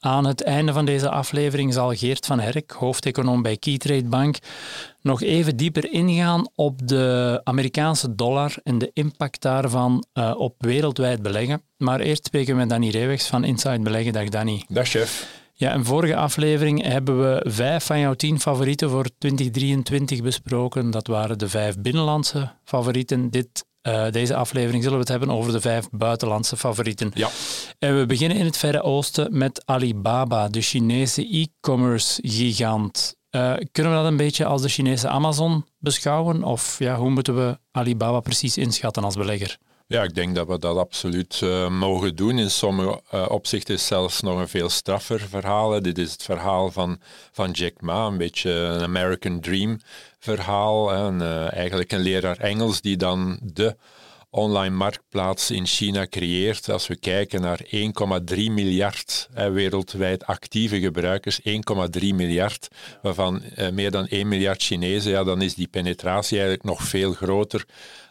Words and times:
Aan 0.00 0.26
het 0.26 0.42
einde 0.42 0.72
van 0.72 0.84
deze 0.84 1.10
aflevering 1.10 1.72
zal 1.72 1.94
Geert 1.94 2.26
van 2.26 2.40
Herk, 2.40 2.70
hoofdeconoom 2.70 3.42
bij 3.42 3.56
Keytrade 3.56 4.08
Bank, 4.08 4.38
nog 5.00 5.22
even 5.22 5.56
dieper 5.56 5.92
ingaan 5.92 6.48
op 6.54 6.88
de 6.88 7.40
Amerikaanse 7.44 8.14
dollar 8.14 8.54
en 8.64 8.78
de 8.78 8.90
impact 8.92 9.42
daarvan 9.42 10.04
uh, 10.14 10.34
op 10.36 10.54
wereldwijd 10.58 11.22
beleggen. 11.22 11.62
Maar 11.76 12.00
eerst 12.00 12.26
spreken 12.26 12.52
we 12.52 12.60
met 12.60 12.68
Danny 12.68 12.88
Reewegs 12.88 13.26
van 13.26 13.44
Inside 13.44 13.80
Beleggen. 13.80 14.12
Dag 14.12 14.28
Danny. 14.28 14.64
Dag 14.68 14.88
chef. 14.88 15.36
Ja, 15.54 15.72
in 15.72 15.84
vorige 15.84 16.16
aflevering 16.16 16.82
hebben 16.82 17.20
we 17.20 17.50
vijf 17.50 17.84
van 17.84 17.98
jouw 17.98 18.14
tien 18.14 18.40
favorieten 18.40 18.90
voor 18.90 19.06
2023 19.18 20.22
besproken. 20.22 20.90
Dat 20.90 21.06
waren 21.06 21.38
de 21.38 21.48
vijf 21.48 21.78
binnenlandse 21.78 22.52
favorieten. 22.64 23.30
Dit 23.30 23.64
uh, 23.88 24.12
deze 24.12 24.34
aflevering 24.34 24.82
zullen 24.82 24.98
we 24.98 25.04
het 25.04 25.12
hebben 25.18 25.30
over 25.30 25.52
de 25.52 25.60
vijf 25.60 25.88
buitenlandse 25.90 26.56
favorieten. 26.56 27.10
Ja. 27.14 27.28
En 27.78 27.98
we 27.98 28.06
beginnen 28.06 28.38
in 28.38 28.44
het 28.44 28.56
Verre 28.56 28.82
Oosten 28.82 29.38
met 29.38 29.62
Alibaba, 29.64 30.48
de 30.48 30.60
Chinese 30.60 31.28
e-commerce 31.28 32.22
gigant. 32.22 33.16
Uh, 33.30 33.54
kunnen 33.72 33.92
we 33.92 33.98
dat 33.98 34.06
een 34.06 34.16
beetje 34.16 34.44
als 34.44 34.62
de 34.62 34.68
Chinese 34.68 35.08
Amazon 35.08 35.64
beschouwen? 35.78 36.42
Of 36.42 36.78
ja, 36.78 36.96
hoe 36.96 37.10
moeten 37.10 37.36
we 37.36 37.58
Alibaba 37.70 38.20
precies 38.20 38.56
inschatten 38.56 39.04
als 39.04 39.16
belegger? 39.16 39.58
Ja, 39.86 40.02
ik 40.02 40.14
denk 40.14 40.34
dat 40.34 40.46
we 40.46 40.58
dat 40.58 40.76
absoluut 40.76 41.40
uh, 41.44 41.68
mogen 41.68 42.16
doen. 42.16 42.38
In 42.38 42.50
sommige 42.50 43.00
uh, 43.14 43.26
opzichten 43.28 43.74
is 43.74 43.86
zelfs 43.86 44.20
nog 44.20 44.38
een 44.38 44.48
veel 44.48 44.68
straffer 44.68 45.20
verhaal. 45.20 45.82
Dit 45.82 45.98
is 45.98 46.12
het 46.12 46.22
verhaal 46.22 46.70
van, 46.70 47.00
van 47.32 47.50
Jack 47.50 47.80
Ma, 47.80 48.06
een 48.06 48.16
beetje 48.16 48.50
een 48.50 48.82
American 48.82 49.40
Dream 49.40 49.78
verhaal. 50.18 50.92
En, 50.92 51.20
uh, 51.20 51.52
eigenlijk 51.52 51.92
een 51.92 52.00
leraar 52.00 52.36
Engels 52.36 52.80
die 52.80 52.96
dan 52.96 53.38
de 53.42 53.76
online 54.30 54.74
marktplaats 54.74 55.50
in 55.50 55.66
China 55.66 56.06
creëert. 56.06 56.68
Als 56.68 56.86
we 56.86 56.96
kijken 56.96 57.40
naar 57.40 57.60
1,3 57.64 58.50
miljard 58.50 59.28
wereldwijd 59.34 60.26
actieve 60.26 60.80
gebruikers, 60.80 61.40
1,3 61.40 62.14
miljard, 62.14 62.68
waarvan 63.02 63.42
meer 63.72 63.90
dan 63.90 64.06
1 64.06 64.28
miljard 64.28 64.62
Chinezen, 64.62 65.10
ja, 65.10 65.24
dan 65.24 65.42
is 65.42 65.54
die 65.54 65.68
penetratie 65.68 66.38
eigenlijk 66.38 66.68
nog 66.68 66.82
veel 66.82 67.12
groter 67.12 67.64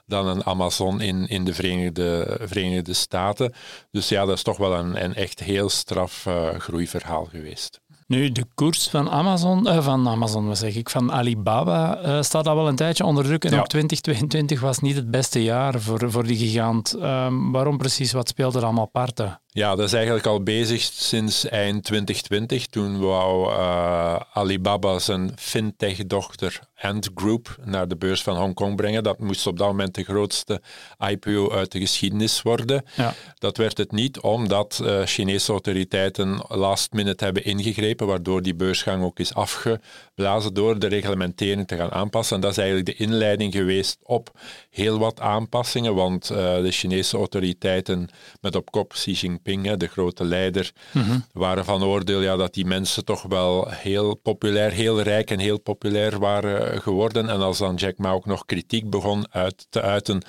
dan 0.08 0.28
een 0.28 0.46
Amazon 0.46 1.02
in, 1.02 1.28
in 1.28 1.46
de 1.46 1.54
Verenigde, 1.54 2.40
Verenigde 2.42 2.94
Staten. 2.94 3.54
Dus 3.92 4.10
ja, 4.10 4.26
dat 4.26 4.36
is 4.36 4.44
toch 4.44 4.58
wel 4.58 4.74
een, 4.74 5.04
een 5.04 5.16
echt 5.16 5.40
heel 5.40 5.70
straf 5.70 6.26
uh, 6.26 6.56
groeiverhaal 6.56 7.26
geweest. 7.26 7.80
Nu, 8.08 8.32
de 8.32 8.46
koers 8.56 8.88
van 8.90 9.10
Amazon, 9.10 9.68
uh, 9.68 9.84
van 9.84 10.08
Amazon, 10.08 10.56
zeg 10.56 10.76
ik, 10.76 10.90
van 10.90 11.12
Alibaba 11.12 12.06
uh, 12.06 12.22
staat 12.22 12.48
al 12.48 12.56
wel 12.56 12.68
een 12.68 12.76
tijdje 12.76 13.06
onder 13.06 13.24
druk. 13.24 13.46
En 13.46 13.52
ja. 13.52 13.60
ook 13.60 13.68
2022 13.68 14.60
was 14.60 14.80
niet 14.80 14.96
het 14.96 15.12
beste 15.12 15.44
jaar 15.44 15.82
voor, 15.82 16.12
voor 16.12 16.24
die 16.24 16.38
gigant. 16.38 16.96
Um, 17.02 17.52
waarom 17.52 17.78
precies? 17.78 18.12
Wat 18.12 18.28
speelde 18.28 18.58
er 18.58 18.64
allemaal 18.64 18.86
parten? 18.86 19.42
Ja, 19.58 19.76
dat 19.76 19.86
is 19.86 19.94
eigenlijk 19.94 20.26
al 20.26 20.44
bezig 20.44 20.82
sinds 20.82 21.46
eind 21.50 21.84
2020. 21.84 22.66
Toen 22.66 23.00
wou 23.00 23.50
uh, 23.52 24.20
Alibaba 24.34 25.00
zijn 25.00 25.32
fintech-dochter 25.36 26.60
Ant 26.82 27.10
Group 27.16 27.58
naar 27.66 27.88
de 27.88 27.96
beurs 27.96 28.24
van 28.24 28.38
Hongkong 28.38 28.76
brengen. 28.76 29.04
Dat 29.04 29.20
moest 29.20 29.48
op 29.48 29.58
dat 29.58 29.68
moment 29.68 29.96
de 29.96 30.04
grootste 30.04 30.62
IPO 31.10 31.52
uit 31.52 31.72
de 31.72 31.80
geschiedenis 31.80 32.42
worden. 32.42 32.86
Ja. 32.96 33.14
Dat 33.38 33.58
werd 33.58 33.78
het 33.78 33.92
niet, 33.92 34.20
omdat 34.20 34.80
uh, 34.84 35.02
Chinese 35.06 35.52
autoriteiten 35.52 36.46
last 36.48 36.94
minute 36.94 37.24
hebben 37.24 37.44
ingegrepen, 37.44 38.08
waardoor 38.08 38.42
die 38.42 38.56
beursgang 38.56 39.04
ook 39.04 39.20
is 39.20 39.34
afgeblazen 39.34 40.54
door 40.54 40.80
de 40.80 40.88
reglementering 40.88 41.68
te 41.68 41.76
gaan 41.76 41.92
aanpassen. 41.92 42.36
En 42.36 42.42
dat 42.42 42.52
is 42.52 42.58
eigenlijk 42.58 42.88
de 42.98 43.04
inleiding 43.06 43.54
geweest 43.54 43.98
op 44.04 44.40
heel 44.70 45.00
wat 45.00 45.20
aanpassingen, 45.20 45.96
want 45.96 46.32
uh, 46.32 46.38
de 46.38 46.72
Chinese 46.72 47.18
autoriteiten 47.18 48.10
met 48.42 48.56
op 48.56 48.72
kop 48.72 48.90
Xi 48.92 49.12
Jinping 49.12 49.47
de 49.78 49.88
grote 49.88 50.26
leider, 50.26 50.72
mm-hmm. 50.92 51.26
waren 51.34 51.66
van 51.66 51.84
oordeel 51.84 52.22
ja, 52.22 52.36
dat 52.36 52.54
die 52.54 52.66
mensen 52.66 53.06
toch 53.06 53.22
wel 53.22 53.70
heel 53.70 54.16
populair, 54.16 54.72
heel 54.72 55.02
rijk 55.02 55.32
en 55.32 55.40
heel 55.40 55.60
populair 55.60 56.20
waren 56.20 56.82
geworden. 56.82 57.30
En 57.30 57.42
als 57.42 57.58
dan 57.58 57.76
Jack 57.76 57.98
Ma 57.98 58.12
ook 58.12 58.26
nog 58.26 58.46
kritiek 58.46 58.90
begon 58.90 59.26
uit 59.32 59.68
te 59.70 59.82
uiten 59.82 60.22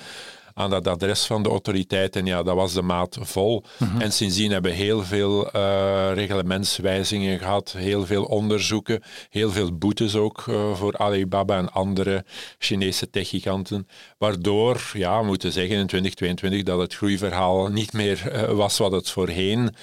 aan 0.59 0.69
dat 0.69 0.87
adres 0.87 1.25
van 1.25 1.43
de 1.43 1.49
autoriteiten, 1.49 2.25
ja, 2.25 2.43
dat 2.43 2.55
was 2.55 2.73
de 2.73 2.81
maat 2.81 3.17
vol. 3.21 3.63
Mm-hmm. 3.77 4.01
En 4.01 4.11
sindsdien 4.11 4.51
hebben 4.51 4.71
we 4.71 4.77
heel 4.77 5.03
veel 5.03 5.55
uh, 5.55 6.09
reglementswijzigingen 6.13 7.39
gehad, 7.39 7.75
heel 7.77 8.05
veel 8.05 8.23
onderzoeken, 8.23 9.03
heel 9.29 9.51
veel 9.51 9.77
boetes 9.77 10.15
ook 10.15 10.45
uh, 10.49 10.73
voor 10.73 10.97
Alibaba 10.97 11.57
en 11.57 11.71
andere 11.71 12.25
Chinese 12.57 13.09
techgiganten, 13.09 13.87
waardoor, 14.17 14.91
ja, 14.93 15.19
we 15.19 15.25
moeten 15.25 15.51
zeggen 15.51 15.77
in 15.77 15.87
2022 15.87 16.63
dat 16.63 16.79
het 16.79 16.95
groeiverhaal 16.95 17.67
niet 17.67 17.93
meer 17.93 18.31
uh, 18.33 18.41
was 18.51 18.77
wat 18.77 18.91
het 18.91 19.09
voorheen 19.09 19.75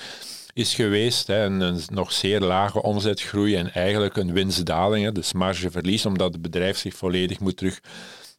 is 0.52 0.74
geweest. 0.74 1.26
Hè, 1.26 1.44
een, 1.44 1.60
een, 1.60 1.80
nog 1.86 2.12
zeer 2.12 2.40
lage 2.40 2.82
omzetgroei 2.82 3.56
en 3.56 3.72
eigenlijk 3.72 4.16
een 4.16 4.32
winstdaling, 4.32 5.04
hè, 5.04 5.12
dus 5.12 5.32
margeverlies, 5.32 6.06
omdat 6.06 6.32
het 6.32 6.42
bedrijf 6.42 6.78
zich 6.78 6.94
volledig 6.94 7.40
moet 7.40 7.56
terug 7.56 7.80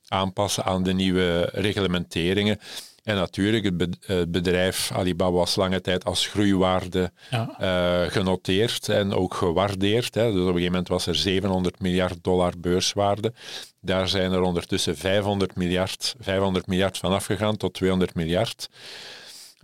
aanpassen 0.07 0.63
aan 0.63 0.83
de 0.83 0.93
nieuwe 0.93 1.49
reglementeringen. 1.53 2.59
En 3.07 3.15
natuurlijk, 3.15 3.63
het 4.05 4.31
bedrijf 4.31 4.91
Alibaba 4.91 5.31
was 5.31 5.55
lange 5.55 5.81
tijd 5.81 6.05
als 6.05 6.27
groeiwaarde 6.27 7.11
ja. 7.29 7.49
uh, 7.61 8.11
genoteerd 8.11 8.89
en 8.89 9.13
ook 9.13 9.33
gewaardeerd. 9.33 10.15
Hè. 10.15 10.23
Dus 10.23 10.31
op 10.31 10.37
een 10.37 10.45
gegeven 10.45 10.71
moment 10.71 10.87
was 10.87 11.07
er 11.07 11.15
700 11.15 11.79
miljard 11.79 12.17
dollar 12.21 12.53
beurswaarde. 12.57 13.33
Daar 13.81 14.07
zijn 14.07 14.31
er 14.31 14.41
ondertussen 14.41 14.97
500 14.97 15.55
miljard, 15.55 16.15
500 16.19 16.67
miljard 16.67 16.97
van 16.97 17.11
afgegaan 17.11 17.57
tot 17.57 17.73
200 17.73 18.15
miljard. 18.15 18.69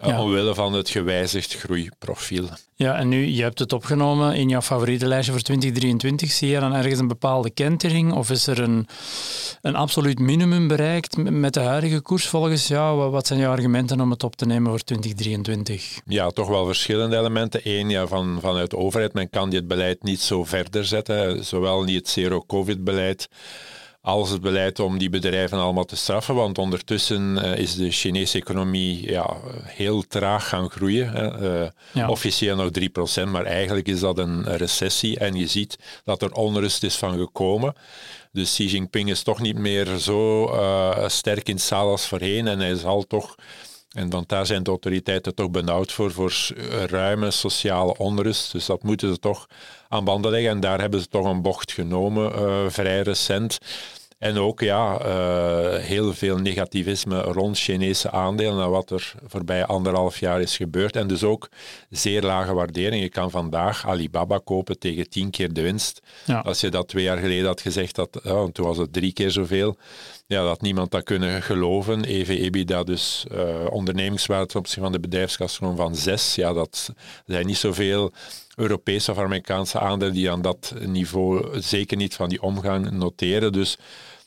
Ja. 0.01 0.21
Omwille 0.21 0.55
van 0.55 0.73
het 0.73 0.89
gewijzigd 0.89 1.53
groeiprofiel. 1.53 2.47
Ja, 2.75 2.97
en 2.97 3.09
nu, 3.09 3.25
je 3.25 3.41
hebt 3.41 3.59
het 3.59 3.73
opgenomen 3.73 4.35
in 4.35 4.49
jouw 4.49 4.61
favoriete 4.61 5.07
lijstje 5.07 5.31
voor 5.31 5.41
2023. 5.41 6.31
Zie 6.31 6.49
je 6.49 6.59
dan 6.59 6.73
ergens 6.73 6.99
een 6.99 7.07
bepaalde 7.07 7.49
kentering? 7.49 8.13
Of 8.13 8.29
is 8.29 8.47
er 8.47 8.59
een, 8.59 8.87
een 9.61 9.75
absoluut 9.75 10.19
minimum 10.19 10.67
bereikt 10.67 11.17
met 11.17 11.53
de 11.53 11.59
huidige 11.59 12.01
koers 12.01 12.27
volgens 12.27 12.67
jou? 12.67 13.11
Wat 13.11 13.27
zijn 13.27 13.39
jouw 13.39 13.51
argumenten 13.51 14.01
om 14.01 14.11
het 14.11 14.23
op 14.23 14.35
te 14.35 14.45
nemen 14.45 14.69
voor 14.69 14.79
2023? 14.79 15.99
Ja, 16.05 16.29
toch 16.29 16.47
wel 16.47 16.65
verschillende 16.65 17.17
elementen. 17.17 17.61
Eén, 17.63 17.89
ja, 17.89 18.07
van, 18.07 18.37
vanuit 18.41 18.69
de 18.69 18.77
overheid. 18.77 19.13
Men 19.13 19.29
kan 19.29 19.49
dit 19.49 19.67
beleid 19.67 20.03
niet 20.03 20.21
zo 20.21 20.43
verder 20.43 20.85
zetten. 20.85 21.45
Zowel 21.45 21.83
niet 21.83 21.95
het 21.95 22.09
zero-covid-beleid 22.09 23.29
als 24.05 24.29
het 24.29 24.41
beleid 24.41 24.79
om 24.79 24.97
die 24.97 25.09
bedrijven 25.09 25.57
allemaal 25.57 25.85
te 25.85 25.95
straffen. 25.95 26.35
Want 26.35 26.57
ondertussen 26.57 27.37
uh, 27.37 27.57
is 27.57 27.75
de 27.75 27.91
Chinese 27.91 28.37
economie 28.37 29.09
ja, 29.09 29.37
heel 29.63 30.01
traag 30.07 30.47
gaan 30.47 30.69
groeien. 30.69 31.43
Uh, 31.43 31.67
ja. 31.91 32.09
Officieel 32.09 32.55
nog 32.55 32.69
3%, 33.23 33.23
maar 33.27 33.45
eigenlijk 33.45 33.87
is 33.87 33.99
dat 33.99 34.17
een 34.17 34.57
recessie. 34.57 35.19
En 35.19 35.35
je 35.35 35.47
ziet 35.47 35.77
dat 36.03 36.21
er 36.21 36.31
onrust 36.31 36.83
is 36.83 36.95
van 36.95 37.17
gekomen. 37.17 37.73
Dus 38.31 38.51
Xi 38.51 38.65
Jinping 38.65 39.09
is 39.09 39.23
toch 39.23 39.41
niet 39.41 39.57
meer 39.57 39.85
zo 39.97 40.45
uh, 40.53 41.07
sterk 41.07 41.49
in 41.49 41.59
zaal 41.59 41.89
als 41.89 42.07
voorheen. 42.07 42.47
En 42.47 42.59
hij 42.59 42.75
zal 42.75 43.03
toch... 43.03 43.35
En 43.91 44.09
want 44.09 44.29
daar 44.29 44.45
zijn 44.45 44.63
de 44.63 44.69
autoriteiten 44.69 45.35
toch 45.35 45.51
benauwd 45.51 45.91
voor, 45.91 46.11
voor 46.11 46.33
ruime 46.89 47.31
sociale 47.31 47.97
onrust. 47.97 48.51
Dus 48.51 48.65
dat 48.65 48.83
moeten 48.83 49.13
ze 49.13 49.19
toch 49.19 49.47
aan 49.89 50.03
banden 50.03 50.31
leggen. 50.31 50.49
En 50.49 50.59
daar 50.59 50.79
hebben 50.79 50.99
ze 50.99 51.07
toch 51.07 51.25
een 51.25 51.41
bocht 51.41 51.71
genomen, 51.71 52.31
uh, 52.31 52.69
vrij 52.69 53.01
recent. 53.01 53.57
En 54.23 54.37
ook 54.37 54.59
ja, 54.59 55.05
uh, 55.05 55.83
heel 55.83 56.13
veel 56.13 56.37
negativisme 56.37 57.21
rond 57.21 57.57
Chinese 57.57 58.11
aandelen 58.11 58.63
en 58.63 58.69
wat 58.69 58.89
er 58.89 59.13
voorbij 59.27 59.65
anderhalf 59.65 60.19
jaar 60.19 60.41
is 60.41 60.55
gebeurd. 60.55 60.95
En 60.95 61.07
dus 61.07 61.23
ook 61.23 61.49
zeer 61.89 62.21
lage 62.21 62.53
waardering. 62.53 63.01
Je 63.01 63.09
kan 63.09 63.31
vandaag 63.31 63.87
Alibaba 63.87 64.39
kopen 64.43 64.79
tegen 64.79 65.09
tien 65.09 65.29
keer 65.29 65.53
de 65.53 65.61
winst. 65.61 66.01
Ja. 66.25 66.39
Als 66.39 66.59
je 66.59 66.69
dat 66.69 66.87
twee 66.87 67.03
jaar 67.03 67.17
geleden 67.17 67.45
had 67.45 67.61
gezegd, 67.61 67.95
dat, 67.95 68.21
oh, 68.25 68.49
toen 68.49 68.65
was 68.65 68.77
het 68.77 68.93
drie 68.93 69.13
keer 69.13 69.31
zoveel. 69.31 69.77
Ja, 70.27 70.43
dat 70.43 70.61
niemand 70.61 70.91
dat 70.91 71.03
kunnen 71.03 71.41
geloven. 71.41 72.03
EV-EBITDA, 72.03 72.83
dus 72.83 73.25
uh, 73.31 73.39
ondernemingswaarde 73.69 74.45
ten 74.45 74.59
opzichte 74.59 74.83
van 74.83 74.91
de 74.91 74.99
bedrijfskas 74.99 75.57
gewoon 75.57 75.75
van 75.75 75.95
zes. 75.95 76.35
Ja, 76.35 76.53
dat 76.53 76.93
zijn 77.25 77.45
niet 77.45 77.57
zoveel 77.57 78.11
Europese 78.55 79.11
of 79.11 79.17
Amerikaanse 79.17 79.79
aandelen 79.79 80.13
die 80.13 80.31
aan 80.31 80.41
dat 80.41 80.73
niveau 80.79 81.61
zeker 81.61 81.97
niet 81.97 82.15
van 82.15 82.29
die 82.29 82.41
omgang 82.41 82.91
noteren. 82.91 83.51
Dus 83.51 83.77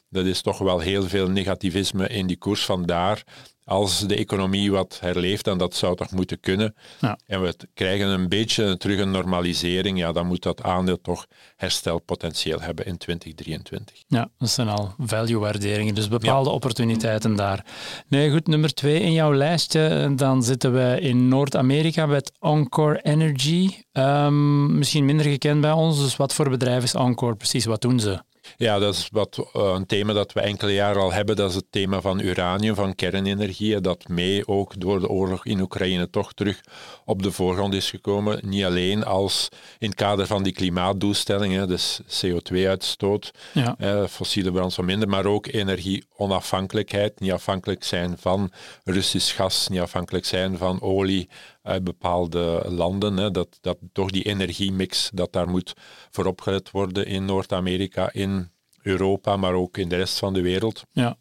dat 0.08 0.24
is 0.24 0.40
toch 0.40 0.58
wel 0.58 0.78
heel 0.78 1.02
veel 1.02 1.28
negativisme 1.28 2.08
in 2.08 2.26
die 2.26 2.38
koers. 2.38 2.64
Vandaar 2.64 3.24
als 3.66 4.00
de 4.00 4.16
economie 4.16 4.70
wat 4.70 4.98
herleeft, 5.00 5.44
dan 5.44 5.58
dat 5.58 5.74
zou 5.74 5.96
toch 5.96 6.10
moeten 6.10 6.40
kunnen. 6.40 6.74
Ja. 7.00 7.18
En 7.26 7.42
we 7.42 7.56
krijgen 7.74 8.08
een 8.08 8.28
beetje 8.28 8.76
terug 8.76 9.00
een 9.00 9.10
normalisering, 9.10 9.98
ja, 9.98 10.12
dan 10.12 10.26
moet 10.26 10.42
dat 10.42 10.62
aandeel 10.62 11.00
toch 11.00 11.26
herstelpotentieel 11.56 12.60
hebben 12.60 12.86
in 12.86 12.96
2023. 12.96 14.02
Ja, 14.06 14.28
dat 14.38 14.50
zijn 14.50 14.68
al 14.68 14.94
value-waarderingen, 14.98 15.94
dus 15.94 16.08
bepaalde 16.08 16.50
opportuniteiten 16.50 17.36
daar. 17.36 17.64
Nee, 18.08 18.30
goed, 18.30 18.46
nummer 18.46 18.74
twee 18.74 19.00
in 19.00 19.12
jouw 19.12 19.34
lijstje, 19.34 20.12
dan 20.16 20.42
zitten 20.42 20.72
we 20.72 21.00
in 21.00 21.28
Noord-Amerika 21.28 22.06
met 22.06 22.32
Encore 22.40 23.00
Energy. 23.02 23.70
Um, 23.92 24.78
misschien 24.78 25.04
minder 25.04 25.26
gekend 25.26 25.60
bij 25.60 25.72
ons, 25.72 25.98
dus 25.98 26.16
wat 26.16 26.34
voor 26.34 26.50
bedrijf 26.50 26.82
is 26.82 26.94
Encore 26.94 27.36
precies? 27.36 27.64
Wat 27.64 27.80
doen 27.80 28.00
ze? 28.00 28.22
Ja, 28.56 28.78
dat 28.78 28.94
is 28.94 29.08
wat, 29.12 29.38
uh, 29.38 29.72
een 29.74 29.86
thema 29.86 30.12
dat 30.12 30.32
we 30.32 30.40
enkele 30.40 30.72
jaren 30.72 31.02
al 31.02 31.12
hebben. 31.12 31.36
Dat 31.36 31.50
is 31.50 31.56
het 31.56 31.66
thema 31.70 32.00
van 32.00 32.20
uranium, 32.20 32.74
van 32.74 32.94
kernenergie. 32.94 33.80
Dat 33.80 34.08
mee 34.08 34.48
ook 34.48 34.80
door 34.80 35.00
de 35.00 35.08
oorlog 35.08 35.44
in 35.44 35.60
Oekraïne 35.60 36.10
toch 36.10 36.32
terug 36.32 36.60
op 37.04 37.22
de 37.22 37.30
voorgrond 37.30 37.74
is 37.74 37.90
gekomen. 37.90 38.38
Niet 38.42 38.64
alleen 38.64 39.04
als 39.04 39.48
in 39.78 39.88
het 39.88 39.96
kader 39.96 40.26
van 40.26 40.42
die 40.42 40.52
klimaatdoelstellingen, 40.52 41.68
dus 41.68 42.00
CO2-uitstoot, 42.00 43.30
ja. 43.52 43.74
eh, 43.78 44.06
fossiele 44.06 44.52
brandstof 44.52 44.84
minder, 44.84 45.08
maar 45.08 45.26
ook 45.26 45.46
energieonafhankelijkheid. 45.46 47.20
Niet 47.20 47.32
afhankelijk 47.32 47.84
zijn 47.84 48.16
van 48.18 48.52
Russisch 48.84 49.36
gas, 49.36 49.68
niet 49.68 49.80
afhankelijk 49.80 50.24
zijn 50.24 50.58
van 50.58 50.80
olie 50.80 51.28
uit 51.66 51.84
bepaalde 51.84 52.62
landen. 52.68 53.16
Hè, 53.16 53.30
dat, 53.30 53.58
dat 53.60 53.78
toch 53.92 54.10
die 54.10 54.22
energiemix, 54.22 55.10
dat 55.14 55.32
daar 55.32 55.48
moet 55.48 55.72
voor 56.10 56.24
opgelet 56.24 56.70
worden 56.70 57.06
in 57.06 57.24
Noord-Amerika, 57.24 58.12
in 58.12 58.50
Europa, 58.82 59.36
maar 59.36 59.52
ook 59.52 59.76
in 59.76 59.88
de 59.88 59.96
rest 59.96 60.18
van 60.18 60.34
de 60.34 60.40
wereld. 60.40 60.82
Ja. 60.92 61.16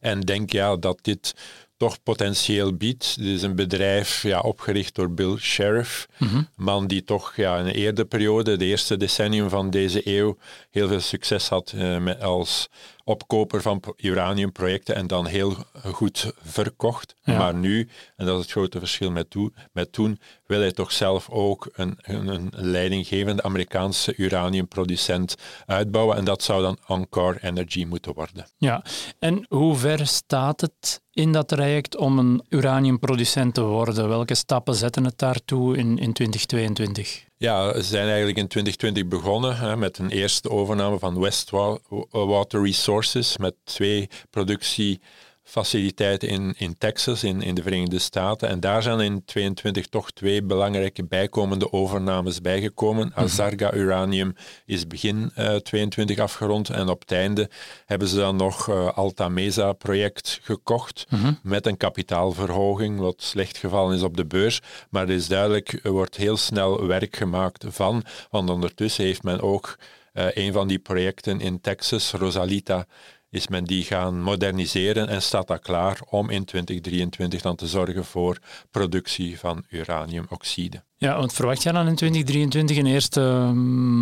En 0.00 0.20
denk 0.20 0.52
ja 0.52 0.76
dat 0.76 0.98
dit 1.02 1.34
toch 1.76 2.02
potentieel 2.02 2.74
biedt. 2.76 3.16
Dit 3.16 3.26
is 3.26 3.42
een 3.42 3.54
bedrijf 3.54 4.22
ja, 4.22 4.40
opgericht 4.40 4.94
door 4.94 5.10
Bill 5.10 5.36
Sheriff, 5.36 6.06
mm 6.18 6.28
een 6.36 6.48
man 6.56 6.86
die 6.86 7.04
toch 7.04 7.36
ja, 7.36 7.58
in 7.58 7.66
een 7.66 7.74
eerdere 7.74 8.06
periode, 8.06 8.56
de 8.56 8.64
eerste 8.64 8.96
decennium 8.96 9.48
van 9.48 9.70
deze 9.70 10.00
eeuw, 10.04 10.36
heel 10.70 10.88
veel 10.88 11.00
succes 11.00 11.48
had 11.48 11.72
eh, 11.76 11.98
met, 11.98 12.20
als 12.20 12.68
opkoper 13.04 13.62
van 13.62 13.82
uraniumprojecten 13.96 14.94
en 14.94 15.06
dan 15.06 15.26
heel 15.26 15.56
goed 15.92 16.32
verkocht. 16.42 17.14
Maar 17.24 17.54
nu, 17.54 17.88
en 18.16 18.26
dat 18.26 18.36
is 18.36 18.42
het 18.42 18.52
grote 18.52 18.78
verschil 18.78 19.10
met, 19.10 19.30
toe, 19.30 19.52
met 19.72 19.92
toen, 19.92 20.18
wil 20.52 20.60
hij 20.60 20.72
toch 20.72 20.92
zelf 20.92 21.30
ook 21.30 21.68
een, 21.72 21.98
een, 22.02 22.28
een 22.28 22.50
leidinggevende 22.52 23.42
Amerikaanse 23.42 24.14
uraniumproducent 24.16 25.34
uitbouwen. 25.66 26.16
En 26.16 26.24
dat 26.24 26.42
zou 26.42 26.62
dan 26.62 26.78
Encore 26.86 27.38
Energy 27.42 27.84
moeten 27.84 28.14
worden. 28.14 28.46
Ja, 28.56 28.84
en 29.18 29.46
hoe 29.48 29.76
ver 29.76 30.06
staat 30.06 30.60
het 30.60 31.00
in 31.12 31.32
dat 31.32 31.48
traject 31.48 31.96
om 31.96 32.18
een 32.18 32.44
uraniumproducent 32.48 33.54
te 33.54 33.62
worden? 33.62 34.08
Welke 34.08 34.34
stappen 34.34 34.74
zetten 34.74 35.04
het 35.04 35.18
daartoe 35.18 35.76
in, 35.76 35.98
in 35.98 36.12
2022? 36.12 37.24
Ja, 37.36 37.72
we 37.72 37.82
zijn 37.82 38.06
eigenlijk 38.06 38.38
in 38.38 38.48
2020 38.48 39.06
begonnen 39.06 39.56
hè, 39.56 39.76
met 39.76 39.98
een 39.98 40.10
eerste 40.10 40.50
overname 40.50 40.98
van 40.98 41.20
Westwater 41.20 42.62
Resources 42.62 43.36
met 43.36 43.54
twee 43.64 44.08
productie 44.30 45.00
faciliteiten 45.42 46.28
in, 46.28 46.54
in 46.58 46.78
Texas, 46.78 47.24
in, 47.24 47.42
in 47.42 47.54
de 47.54 47.62
Verenigde 47.62 47.98
Staten. 47.98 48.48
En 48.48 48.60
daar 48.60 48.82
zijn 48.82 49.00
in 49.00 49.24
2022 49.24 49.86
toch 49.86 50.10
twee 50.10 50.42
belangrijke 50.42 51.04
bijkomende 51.04 51.72
overnames 51.72 52.40
bijgekomen. 52.40 53.08
Mhm. 53.08 53.20
Azarga 53.20 53.72
Uranium 53.72 54.34
is 54.66 54.86
begin 54.86 55.32
uh, 55.38 55.54
eh, 55.54 55.60
22 55.60 56.18
afgerond 56.18 56.70
en 56.70 56.88
op 56.88 57.00
het 57.00 57.12
einde 57.12 57.50
hebben 57.86 58.08
ze 58.08 58.16
dan 58.16 58.36
nog 58.36 58.68
uh, 58.68 58.92
Alta 58.92 59.28
Mesa 59.28 59.72
project 59.72 60.40
gekocht 60.42 61.06
mhm. 61.08 61.32
met 61.42 61.66
een 61.66 61.76
kapitaalverhoging, 61.76 62.98
wat 62.98 63.22
slecht 63.22 63.56
gevallen 63.56 63.96
is 63.96 64.02
op 64.02 64.16
de 64.16 64.26
beurs. 64.26 64.60
Maar 64.90 65.02
het 65.02 65.10
is 65.10 65.28
duidelijk, 65.28 65.80
er 65.82 65.90
wordt 65.90 66.16
heel 66.16 66.36
snel 66.36 66.86
werk 66.86 67.16
gemaakt 67.16 67.64
van, 67.68 68.04
want 68.30 68.50
ondertussen 68.50 69.04
heeft 69.04 69.22
men 69.22 69.40
ook 69.40 69.78
uh, 70.14 70.26
een 70.34 70.52
van 70.52 70.68
die 70.68 70.78
projecten 70.78 71.40
in 71.40 71.60
Texas, 71.60 72.12
Rosalita, 72.12 72.86
is 73.32 73.48
men 73.48 73.64
die 73.64 73.84
gaan 73.84 74.22
moderniseren 74.22 75.08
en 75.08 75.22
staat 75.22 75.46
dat 75.46 75.62
klaar 75.62 76.00
om 76.08 76.30
in 76.30 76.44
2023 76.44 77.42
dan 77.42 77.56
te 77.56 77.66
zorgen 77.66 78.04
voor 78.04 78.38
productie 78.70 79.38
van 79.38 79.64
uraniumoxide. 79.68 80.82
Ja, 81.02 81.16
want 81.16 81.32
verwacht 81.32 81.62
jij 81.62 81.72
dan 81.72 81.86
in 81.86 81.94
2023 81.94 82.76
een 82.76 82.86
eerste 82.86 83.20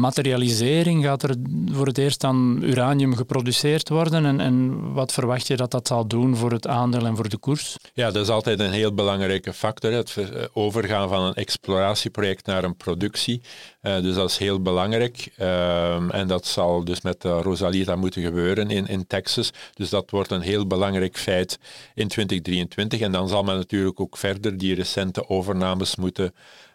materialisering? 0.00 1.04
Gaat 1.04 1.22
er 1.22 1.34
voor 1.72 1.86
het 1.86 1.98
eerst 1.98 2.20
dan 2.20 2.58
uranium 2.62 3.16
geproduceerd 3.16 3.88
worden? 3.88 4.24
En, 4.24 4.40
en 4.40 4.92
wat 4.92 5.12
verwacht 5.12 5.46
je 5.46 5.56
dat 5.56 5.70
dat 5.70 5.86
zal 5.86 6.06
doen 6.06 6.36
voor 6.36 6.52
het 6.52 6.66
aandeel 6.66 7.06
en 7.06 7.16
voor 7.16 7.28
de 7.28 7.36
koers? 7.36 7.76
Ja, 7.94 8.10
dat 8.10 8.22
is 8.22 8.28
altijd 8.28 8.60
een 8.60 8.72
heel 8.72 8.94
belangrijke 8.94 9.52
factor. 9.52 9.92
Het 9.92 10.16
overgaan 10.52 11.08
van 11.08 11.22
een 11.22 11.34
exploratieproject 11.34 12.46
naar 12.46 12.64
een 12.64 12.76
productie. 12.76 13.40
Uh, 13.82 14.00
dus 14.00 14.14
dat 14.14 14.30
is 14.30 14.36
heel 14.36 14.62
belangrijk. 14.62 15.32
Uh, 15.38 16.14
en 16.14 16.28
dat 16.28 16.46
zal 16.46 16.84
dus 16.84 17.00
met 17.00 17.24
uh, 17.24 17.38
Rosalita 17.42 17.96
moeten 17.96 18.22
gebeuren 18.22 18.70
in, 18.70 18.86
in 18.86 19.06
Texas. 19.06 19.50
Dus 19.74 19.90
dat 19.90 20.10
wordt 20.10 20.30
een 20.30 20.40
heel 20.40 20.66
belangrijk 20.66 21.18
feit 21.18 21.58
in 21.94 22.08
2023. 22.08 23.00
En 23.00 23.12
dan 23.12 23.28
zal 23.28 23.42
men 23.42 23.56
natuurlijk 23.56 24.00
ook 24.00 24.16
verder 24.16 24.58
die 24.58 24.74
recente 24.74 25.28
overnames 25.28 25.96
moeten 25.96 26.32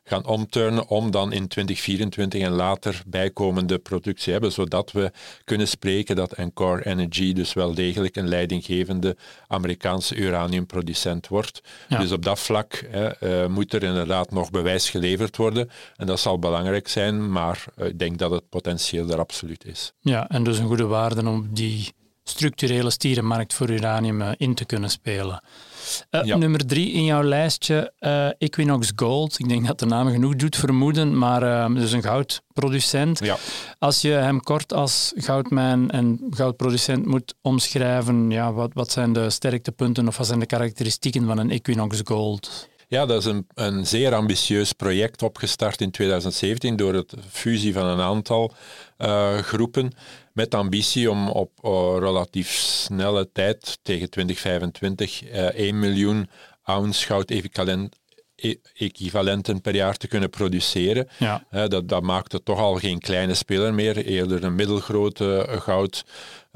gaan 0.07 0.25
omturnen 0.25 0.87
om 0.87 1.11
dan 1.11 1.31
in 1.31 1.47
2024 1.47 2.41
en 2.41 2.51
later 2.51 3.01
bijkomende 3.07 3.79
productie 3.79 4.31
hebben, 4.31 4.51
zodat 4.51 4.91
we 4.91 5.11
kunnen 5.43 5.67
spreken 5.67 6.15
dat 6.15 6.33
Encore 6.33 6.85
Energy 6.85 7.33
dus 7.33 7.53
wel 7.53 7.73
degelijk 7.73 8.15
een 8.15 8.27
leidinggevende 8.27 9.15
Amerikaanse 9.47 10.15
uraniumproducent 10.15 11.27
wordt. 11.27 11.61
Dus 11.87 12.11
op 12.11 12.23
dat 12.23 12.39
vlak 12.39 12.83
hè, 12.87 13.43
uh, 13.43 13.49
moet 13.49 13.73
er 13.73 13.83
inderdaad 13.83 14.31
nog 14.31 14.51
bewijs 14.51 14.89
geleverd 14.89 15.37
worden 15.37 15.69
en 15.95 16.05
dat 16.05 16.19
zal 16.19 16.39
belangrijk 16.39 16.87
zijn, 16.87 17.31
maar 17.31 17.63
uh, 17.77 17.87
ik 17.87 17.99
denk 17.99 18.17
dat 18.17 18.31
het 18.31 18.49
potentieel 18.49 19.09
er 19.09 19.19
absoluut 19.19 19.65
is. 19.65 19.93
Ja, 19.99 20.29
en 20.29 20.43
dus 20.43 20.57
een 20.57 20.67
goede 20.67 20.85
waarde 20.85 21.27
om 21.27 21.47
die 21.51 21.93
structurele 22.29 22.89
stierenmarkt 22.89 23.53
voor 23.53 23.69
uranium 23.69 24.21
uh, 24.21 24.29
in 24.37 24.53
te 24.53 24.65
kunnen 24.65 24.89
spelen. 24.89 25.43
Uh, 26.11 26.35
Nummer 26.35 26.65
drie 26.65 26.91
in 26.91 27.03
jouw 27.03 27.23
lijstje, 27.23 27.93
uh, 27.99 28.27
Equinox 28.37 28.91
Gold. 28.95 29.39
Ik 29.39 29.49
denk 29.49 29.67
dat 29.67 29.79
de 29.79 29.85
naam 29.85 30.11
genoeg 30.11 30.35
doet 30.35 30.55
vermoeden, 30.55 31.17
maar 31.17 31.43
uh, 31.43 31.75
dus 31.75 31.91
een 31.91 32.03
goudproducent. 32.03 33.19
Ja. 33.19 33.37
Als 33.79 34.01
je 34.01 34.09
hem 34.09 34.41
kort 34.41 34.73
als 34.73 35.13
goudmijn 35.15 35.91
en 35.91 36.19
goudproducent 36.29 37.05
moet 37.05 37.33
omschrijven, 37.41 38.29
ja, 38.29 38.53
wat, 38.53 38.73
wat 38.73 38.91
zijn 38.91 39.13
de 39.13 39.29
sterktepunten 39.29 40.07
of 40.07 40.17
wat 40.17 40.27
zijn 40.27 40.39
de 40.39 40.45
karakteristieken 40.45 41.25
van 41.25 41.37
een 41.37 41.51
Equinox 41.51 42.01
Gold? 42.03 42.69
Ja, 42.87 43.05
dat 43.05 43.19
is 43.19 43.25
een, 43.25 43.47
een 43.53 43.87
zeer 43.87 44.13
ambitieus 44.13 44.73
project 44.73 45.21
opgestart 45.21 45.81
in 45.81 45.91
2017 45.91 46.75
door 46.75 46.93
het 46.93 47.13
fusie 47.29 47.73
van 47.73 47.85
een 47.85 48.01
aantal 48.01 48.53
groepen 49.41 49.93
met 50.35 50.55
ambitie 50.55 51.11
om 51.11 51.29
op 51.29 51.51
uh, 51.63 51.95
relatief 51.99 52.51
snelle 52.51 53.29
tijd 53.31 53.79
tegen 53.81 54.09
2025 54.09 55.23
uh, 55.23 55.45
1 55.45 55.79
miljoen 55.79 56.29
ounce 56.63 57.05
goud 57.05 57.29
equivalent 57.29 57.95
e-, 58.35 58.55
equivalenten 58.73 59.61
per 59.61 59.75
jaar 59.75 59.97
te 59.97 60.07
kunnen 60.07 60.29
produceren. 60.29 61.07
Ja. 61.17 61.43
Uh, 61.51 61.67
dat, 61.67 61.89
dat 61.89 62.01
maakt 62.01 62.31
het 62.31 62.45
toch 62.45 62.59
al 62.59 62.75
geen 62.75 62.99
kleine 62.99 63.33
speler 63.33 63.73
meer, 63.73 64.05
eerder 64.05 64.43
een 64.43 64.55
middelgrote 64.55 65.47
goud 65.49 66.05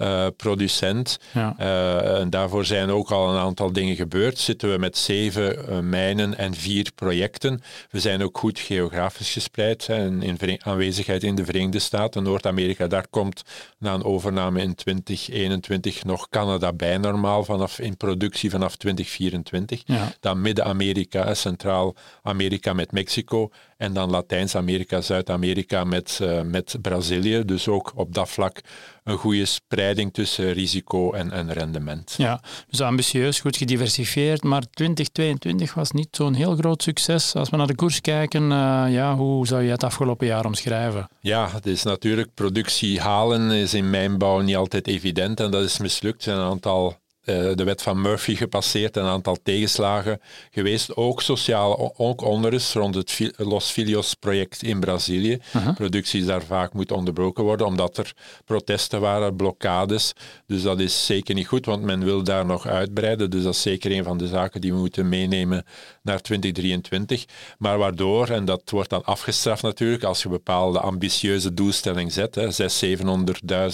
uh, 0.01 0.27
producent. 0.37 1.19
Ja. 1.33 1.55
Uh, 1.59 2.19
en 2.19 2.29
daarvoor 2.29 2.65
zijn 2.65 2.89
ook 2.89 3.11
al 3.11 3.29
een 3.29 3.39
aantal 3.39 3.71
dingen 3.71 3.95
gebeurd. 3.95 4.37
Zitten 4.37 4.71
we 4.71 4.77
met 4.77 4.97
zeven 4.97 5.69
uh, 5.69 5.79
mijnen 5.79 6.37
en 6.37 6.53
vier 6.53 6.91
projecten. 6.95 7.61
We 7.89 7.99
zijn 7.99 8.23
ook 8.23 8.37
goed 8.37 8.59
geografisch 8.59 9.33
gespreid. 9.33 9.87
Hè, 9.87 10.05
in, 10.05 10.59
aanwezigheid 10.63 11.23
in 11.23 11.35
de 11.35 11.45
Verenigde 11.45 11.79
Staten, 11.79 12.23
Noord-Amerika. 12.23 12.87
Daar 12.87 13.07
komt 13.09 13.43
na 13.77 13.93
een 13.93 14.03
overname 14.03 14.61
in 14.61 14.75
2021 14.75 16.03
nog 16.03 16.29
Canada 16.29 16.73
bij 16.73 16.97
normaal 16.97 17.43
vanaf 17.43 17.79
in 17.79 17.97
productie 17.97 18.49
vanaf 18.49 18.75
2024. 18.75 19.81
Ja. 19.85 20.11
Dan 20.19 20.41
Midden-Amerika, 20.41 21.33
Centraal-Amerika 21.33 22.73
met 22.73 22.91
Mexico. 22.91 23.49
En 23.79 23.93
dan 23.93 24.09
Latijns-Amerika, 24.09 25.01
Zuid-Amerika 25.01 25.83
met, 25.83 26.19
met 26.45 26.75
Brazilië. 26.81 27.45
Dus 27.45 27.67
ook 27.67 27.91
op 27.95 28.13
dat 28.13 28.29
vlak 28.29 28.61
een 29.03 29.17
goede 29.17 29.45
spreiding 29.45 30.13
tussen 30.13 30.53
risico 30.53 31.11
en, 31.11 31.31
en 31.31 31.53
rendement. 31.53 32.13
Ja, 32.17 32.41
dus 32.69 32.81
ambitieus, 32.81 33.39
goed 33.39 33.57
gediversifieerd, 33.57 34.43
maar 34.43 34.61
2022 34.71 35.73
was 35.73 35.91
niet 35.91 36.07
zo'n 36.11 36.33
heel 36.33 36.55
groot 36.55 36.83
succes. 36.83 37.35
Als 37.35 37.49
we 37.49 37.57
naar 37.57 37.67
de 37.67 37.75
koers 37.75 38.01
kijken, 38.01 38.43
uh, 38.43 38.85
ja, 38.89 39.15
hoe 39.15 39.47
zou 39.47 39.63
je 39.63 39.71
het 39.71 39.83
afgelopen 39.83 40.27
jaar 40.27 40.45
omschrijven? 40.45 41.09
Ja, 41.19 41.49
het 41.51 41.65
is 41.65 41.83
natuurlijk 41.83 42.33
productie 42.33 43.01
halen 43.01 43.51
is 43.51 43.73
in 43.73 43.89
mijnbouw 43.89 44.39
niet 44.39 44.55
altijd 44.55 44.87
evident 44.87 45.39
en 45.39 45.51
dat 45.51 45.63
is 45.63 45.77
mislukt. 45.77 46.17
Er 46.17 46.23
zijn 46.23 46.37
een 46.37 46.49
aantal 46.49 46.97
eh, 47.29 47.55
de 47.55 47.63
wet 47.63 47.81
van 47.81 48.01
Murphy 48.01 48.35
gepasseerd, 48.35 48.97
een 48.97 49.05
aantal 49.05 49.37
tegenslagen 49.43 50.21
geweest. 50.51 50.95
Ook 50.95 51.21
sociaal, 51.21 51.93
ook 51.97 52.21
onrust 52.21 52.73
rond 52.73 52.95
het 52.95 53.31
Los 53.37 53.69
Filios 53.69 54.13
project 54.13 54.63
in 54.63 54.79
Brazilië. 54.79 55.39
Uh 55.55 55.69
Productie 55.75 56.19
is 56.19 56.25
daar 56.25 56.43
vaak 56.43 56.73
moet 56.73 56.91
onderbroken 56.91 57.43
worden, 57.43 57.67
omdat 57.67 57.97
er 57.97 58.13
protesten 58.45 59.01
waren, 59.01 59.35
blokkades. 59.35 60.13
Dus 60.45 60.61
dat 60.61 60.79
is 60.79 61.05
zeker 61.05 61.35
niet 61.35 61.47
goed, 61.47 61.65
want 61.65 61.83
men 61.83 62.03
wil 62.03 62.23
daar 62.23 62.45
nog 62.45 62.67
uitbreiden. 62.67 63.29
Dus 63.29 63.43
dat 63.43 63.53
is 63.53 63.61
zeker 63.61 63.91
een 63.91 64.03
van 64.03 64.17
de 64.17 64.27
zaken 64.27 64.61
die 64.61 64.73
we 64.73 64.79
moeten 64.79 65.09
meenemen 65.09 65.65
naar 66.01 66.21
2023. 66.21 67.25
Maar 67.57 67.77
waardoor, 67.77 68.29
en 68.29 68.45
dat 68.45 68.69
wordt 68.69 68.89
dan 68.89 69.03
afgestraft 69.03 69.61
natuurlijk, 69.61 70.03
als 70.03 70.23
je 70.23 70.29
bepaalde 70.29 70.79
ambitieuze 70.79 71.53
doelstelling 71.53 72.11
zet, 72.11 72.37
600.000, 72.37 72.45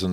700.000 0.01 0.11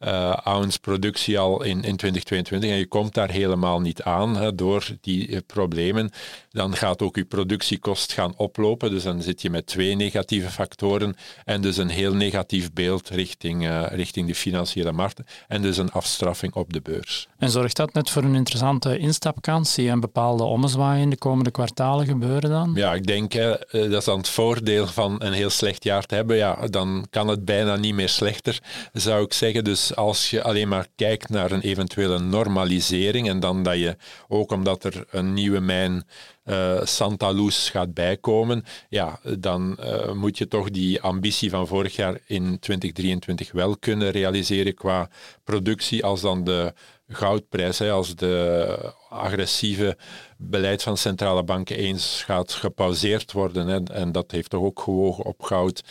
uh, 0.00 0.30
ounce 0.30 0.80
productie 0.80 1.38
al 1.38 1.62
in, 1.62 1.82
in 1.82 1.96
2022 1.96 2.70
en 2.70 2.76
je 2.76 2.86
komt 2.86 3.14
daar 3.14 3.30
helemaal 3.30 3.80
niet 3.80 4.02
aan 4.02 4.36
hè, 4.36 4.54
door 4.54 4.86
die 5.00 5.28
uh, 5.28 5.38
problemen, 5.46 6.10
dan 6.50 6.76
gaat 6.76 7.02
ook 7.02 7.16
je 7.16 7.24
productiekost 7.24 8.12
gaan 8.12 8.36
oplopen. 8.36 8.90
Dus 8.90 9.02
dan 9.02 9.22
zit 9.22 9.42
je 9.42 9.50
met 9.50 9.66
twee 9.66 9.94
negatieve 9.94 10.50
factoren 10.50 11.16
en 11.44 11.60
dus 11.60 11.76
een 11.76 11.88
heel 11.88 12.14
negatief 12.14 12.72
beeld 12.72 13.08
richting, 13.08 13.64
uh, 13.64 13.86
richting 13.90 14.26
de 14.26 14.34
financiële 14.34 14.92
markten 14.92 15.26
en 15.48 15.62
dus 15.62 15.76
een 15.76 15.92
afstraffing 15.92 16.54
op 16.54 16.72
de 16.72 16.80
beurs. 16.80 17.28
En 17.38 17.50
zorgt 17.50 17.76
dat 17.76 17.92
net 17.92 18.10
voor 18.10 18.22
een 18.22 18.34
interessante 18.34 18.98
instapkans? 18.98 19.72
Zie 19.72 19.84
je 19.84 19.90
een 19.90 20.00
bepaalde 20.00 20.42
ommezwaai 20.42 21.02
in 21.02 21.10
de 21.10 21.18
komende 21.18 21.50
kwartalen 21.50 22.06
gebeuren 22.06 22.50
dan? 22.50 22.72
Ja, 22.74 22.94
ik 22.94 23.06
denk 23.06 23.32
dat 23.70 23.72
is 23.72 24.04
dan 24.04 24.18
het 24.18 24.28
voordeel 24.28 24.86
van 24.86 25.22
een 25.22 25.32
heel 25.32 25.50
slecht 25.50 25.84
jaar 25.84 26.06
te 26.06 26.14
hebben. 26.14 26.36
Ja, 26.36 26.66
dan 26.66 27.06
kan 27.10 27.28
het 27.28 27.44
bijna 27.44 27.76
niet 27.76 27.94
meer 27.94 28.08
slechter, 28.08 28.58
zou 28.92 29.24
ik 29.24 29.32
zeggen. 29.32 29.64
Dus 29.64 29.87
als 29.94 30.30
je 30.30 30.42
alleen 30.42 30.68
maar 30.68 30.86
kijkt 30.96 31.28
naar 31.28 31.50
een 31.50 31.60
eventuele 31.60 32.18
normalisering 32.18 33.28
en 33.28 33.40
dan 33.40 33.62
dat 33.62 33.78
je, 33.78 33.96
ook 34.28 34.52
omdat 34.52 34.84
er 34.84 35.06
een 35.10 35.34
nieuwe 35.34 35.60
mijn 35.60 36.04
uh, 36.44 36.84
Santa 36.84 37.30
Luz 37.30 37.70
gaat 37.70 37.94
bijkomen, 37.94 38.64
ja, 38.88 39.20
dan 39.38 39.76
uh, 39.80 40.12
moet 40.12 40.38
je 40.38 40.48
toch 40.48 40.70
die 40.70 41.00
ambitie 41.00 41.50
van 41.50 41.66
vorig 41.66 41.96
jaar 41.96 42.18
in 42.26 42.58
2023 42.58 43.52
wel 43.52 43.76
kunnen 43.76 44.10
realiseren 44.10 44.74
qua 44.74 45.10
productie 45.44 46.04
als 46.04 46.20
dan 46.20 46.44
de 46.44 46.72
goudprijs, 47.08 47.78
hè, 47.78 47.90
als 47.90 48.14
de 48.14 48.92
agressieve 49.08 49.96
beleid 50.36 50.82
van 50.82 50.96
centrale 50.96 51.44
banken 51.44 51.76
eens 51.76 52.22
gaat 52.26 52.52
gepauzeerd 52.52 53.32
worden. 53.32 53.66
Hè, 53.66 53.82
en 53.94 54.12
dat 54.12 54.30
heeft 54.30 54.50
toch 54.50 54.62
ook 54.62 54.80
gewogen 54.80 55.24
op 55.24 55.42
goud 55.42 55.82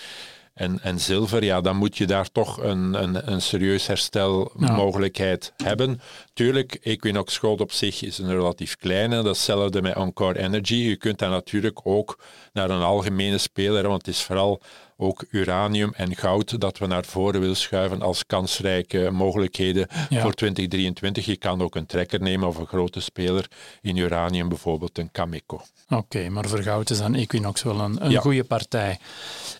en, 0.57 0.79
en 0.81 0.99
zilver, 0.99 1.43
ja, 1.43 1.61
dan 1.61 1.75
moet 1.75 1.97
je 1.97 2.05
daar 2.05 2.31
toch 2.31 2.63
een, 2.63 3.03
een, 3.03 3.31
een 3.31 3.41
serieus 3.41 3.87
herstelmogelijkheid 3.87 5.53
hebben. 5.63 6.01
Tuurlijk, 6.33 6.79
Equinox 6.81 7.37
Gold 7.37 7.61
op 7.61 7.71
zich 7.71 8.03
is 8.03 8.17
een 8.17 8.29
relatief 8.29 8.75
kleine. 8.75 9.23
Datzelfde 9.23 9.81
met 9.81 9.95
Encore 9.95 10.39
Energy. 10.39 10.75
Je 10.75 10.95
kunt 10.95 11.19
daar 11.19 11.29
natuurlijk 11.29 11.79
ook 11.83 12.19
naar 12.53 12.69
een 12.69 12.81
algemene 12.81 13.37
speler, 13.37 13.87
want 13.87 14.05
het 14.05 14.15
is 14.15 14.21
vooral 14.21 14.61
ook 14.97 15.25
uranium 15.29 15.93
en 15.93 16.15
goud 16.15 16.59
dat 16.59 16.77
we 16.77 16.87
naar 16.87 17.05
voren 17.05 17.39
willen 17.39 17.55
schuiven 17.55 18.01
als 18.01 18.25
kansrijke 18.25 19.09
mogelijkheden 19.11 19.87
voor 20.09 20.33
2023. 20.33 21.25
Je 21.25 21.37
kan 21.37 21.61
ook 21.61 21.75
een 21.75 21.85
trekker 21.85 22.21
nemen 22.21 22.47
of 22.47 22.57
een 22.57 22.67
grote 22.67 22.99
speler 22.99 23.47
in 23.81 23.97
uranium, 23.97 24.49
bijvoorbeeld 24.49 24.97
een 24.97 25.11
Cameco. 25.11 25.61
Oké, 25.89 26.29
maar 26.29 26.47
voor 26.47 26.61
goud 26.61 26.89
is 26.89 26.97
dan 26.97 27.15
Equinox 27.15 27.63
wel 27.63 27.79
een, 27.79 28.05
een 28.05 28.15
goede 28.15 28.43
partij. 28.43 28.99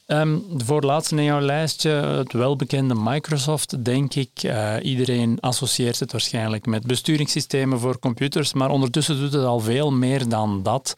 Um, 0.08 0.44
de 0.58 0.66
voorlaatste 0.66 1.16
in 1.16 1.24
jouw 1.24 1.42
lijstje, 1.42 1.90
het 1.90 2.34
welbekende 2.34 2.96
Microsoft, 2.96 3.86
denk 3.86 4.14
ik. 4.14 4.44
Uh, 4.44 4.74
iedereen 4.82 5.40
associeert 5.40 6.00
het 6.00 6.12
waarschijnlijk 6.12 6.66
met 6.66 6.86
besturingssystemen 6.86 7.80
voor 7.80 8.00
computers, 8.00 8.54
maar 8.54 8.70
ondertussen 8.70 9.20
doet 9.20 9.34
het 9.34 9.44
al 9.44 9.60
veel 9.60 9.92
meer 9.92 10.30
dan 10.30 10.64
dat. 10.64 10.96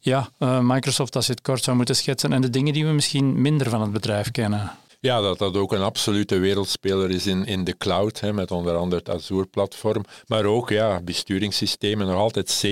Ja, 0.00 0.28
uh, 0.38 0.58
Microsoft, 0.60 1.16
als 1.16 1.26
je 1.26 1.32
het 1.32 1.42
kort 1.42 1.62
zou 1.62 1.76
moeten 1.76 1.96
schetsen, 1.96 2.32
en 2.32 2.40
de 2.40 2.50
dingen 2.50 2.72
die 2.72 2.86
we 2.86 2.92
misschien 2.92 3.40
minder 3.40 3.70
van 3.78 3.82
het 3.82 3.92
bedrijf 3.92 4.30
kennen. 4.30 4.72
Ja, 5.04 5.20
dat 5.20 5.38
dat 5.38 5.56
ook 5.56 5.72
een 5.72 5.82
absolute 5.82 6.38
wereldspeler 6.38 7.10
is 7.10 7.26
in, 7.26 7.44
in 7.44 7.64
de 7.64 7.76
cloud, 7.76 8.20
hè, 8.20 8.32
met 8.32 8.50
onder 8.50 8.76
andere 8.76 9.02
het 9.04 9.10
Azure-platform. 9.10 10.04
Maar 10.26 10.44
ook 10.44 10.70
ja, 10.70 11.00
besturingssystemen, 11.02 12.06
nog 12.06 12.16
altijd 12.16 12.64
70%, 12.66 12.70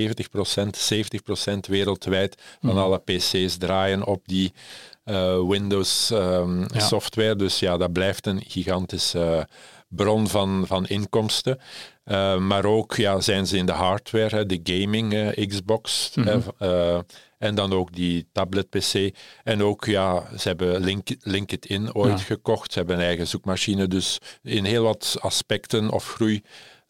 70% 1.48 1.58
wereldwijd 1.68 2.42
van 2.60 2.74
mhm. 2.74 2.78
alle 2.78 2.98
PC's 2.98 3.56
draaien 3.56 4.06
op 4.06 4.22
die 4.24 4.52
uh, 5.04 5.48
Windows 5.48 6.10
um, 6.10 6.66
software. 6.76 7.36
Dus 7.36 7.58
ja, 7.58 7.76
dat 7.76 7.92
blijft 7.92 8.26
een 8.26 8.42
gigantische 8.48 9.48
bron 9.88 10.28
van, 10.28 10.64
van 10.66 10.86
inkomsten. 10.86 11.58
Uh, 12.04 12.36
maar 12.36 12.64
ook 12.64 12.94
ja, 12.94 13.20
zijn 13.20 13.46
ze 13.46 13.56
in 13.56 13.66
de 13.66 13.72
hardware, 13.72 14.36
hè, 14.36 14.46
de 14.46 14.60
gaming, 14.62 15.34
Xbox. 15.48 16.10
Mm 16.14 16.42
en 17.42 17.54
dan 17.54 17.72
ook 17.72 17.94
die 17.94 18.26
tablet-PC. 18.32 19.14
En 19.44 19.62
ook, 19.62 19.84
ja, 19.84 20.28
ze 20.38 20.48
hebben 20.48 20.80
Link, 20.80 21.08
LinkedIn 21.20 21.94
ooit 21.94 22.20
gekocht. 22.20 22.72
Ze 22.72 22.78
hebben 22.78 22.96
een 22.96 23.04
eigen 23.04 23.26
zoekmachine. 23.26 23.88
Dus 23.88 24.18
in 24.42 24.64
heel 24.64 24.82
wat 24.82 25.16
aspecten 25.20 25.90
of 25.90 26.08
groei 26.08 26.42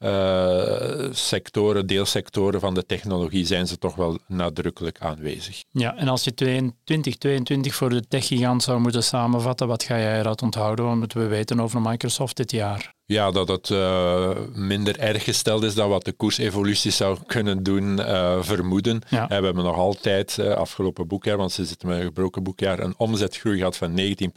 uh, 0.05 1.09
sectoren, 1.11 1.87
deelsectoren 1.87 2.61
van 2.61 2.75
de 2.75 2.87
technologie 2.87 3.47
zijn 3.47 3.67
ze 3.67 3.79
toch 3.79 3.95
wel 3.95 4.19
nadrukkelijk 4.27 4.99
aanwezig. 5.01 5.65
Ja, 5.71 5.97
en 5.97 6.09
als 6.09 6.25
je 6.25 6.35
2022 6.35 7.75
voor 7.75 7.91
de 7.91 8.09
techgigant 8.09 8.63
zou 8.63 8.81
moeten 8.81 9.03
samenvatten, 9.03 9.67
wat 9.67 9.83
ga 9.83 9.99
jij 9.99 10.19
eruit 10.19 10.43
onthouden? 10.43 10.85
Wat 10.85 10.97
moeten 10.97 11.19
we 11.19 11.27
weten 11.27 11.61
over 11.61 11.81
Microsoft 11.81 12.37
dit 12.37 12.51
jaar? 12.51 12.95
Ja, 13.05 13.31
dat 13.31 13.49
het 13.49 13.69
uh, 13.69 14.31
minder 14.53 14.99
erg 14.99 15.25
gesteld 15.25 15.63
is 15.63 15.75
dan 15.75 15.89
wat 15.89 16.05
de 16.05 16.13
koersevolutie 16.13 16.91
zou 16.91 17.19
kunnen 17.27 17.63
doen 17.63 17.99
uh, 17.99 18.37
vermoeden. 18.41 19.03
Ja. 19.09 19.27
we 19.27 19.35
hebben 19.35 19.65
nog 19.65 19.77
altijd, 19.77 20.39
afgelopen 20.39 21.07
boekjaar, 21.07 21.37
want 21.37 21.53
ze 21.53 21.65
zitten 21.65 21.89
met 21.89 21.99
een 21.99 22.05
gebroken 22.05 22.43
boekjaar, 22.43 22.79
een 22.79 22.95
omzetgroei 22.97 23.59
gehad 23.59 23.77
van 23.77 23.95
19 23.95 24.33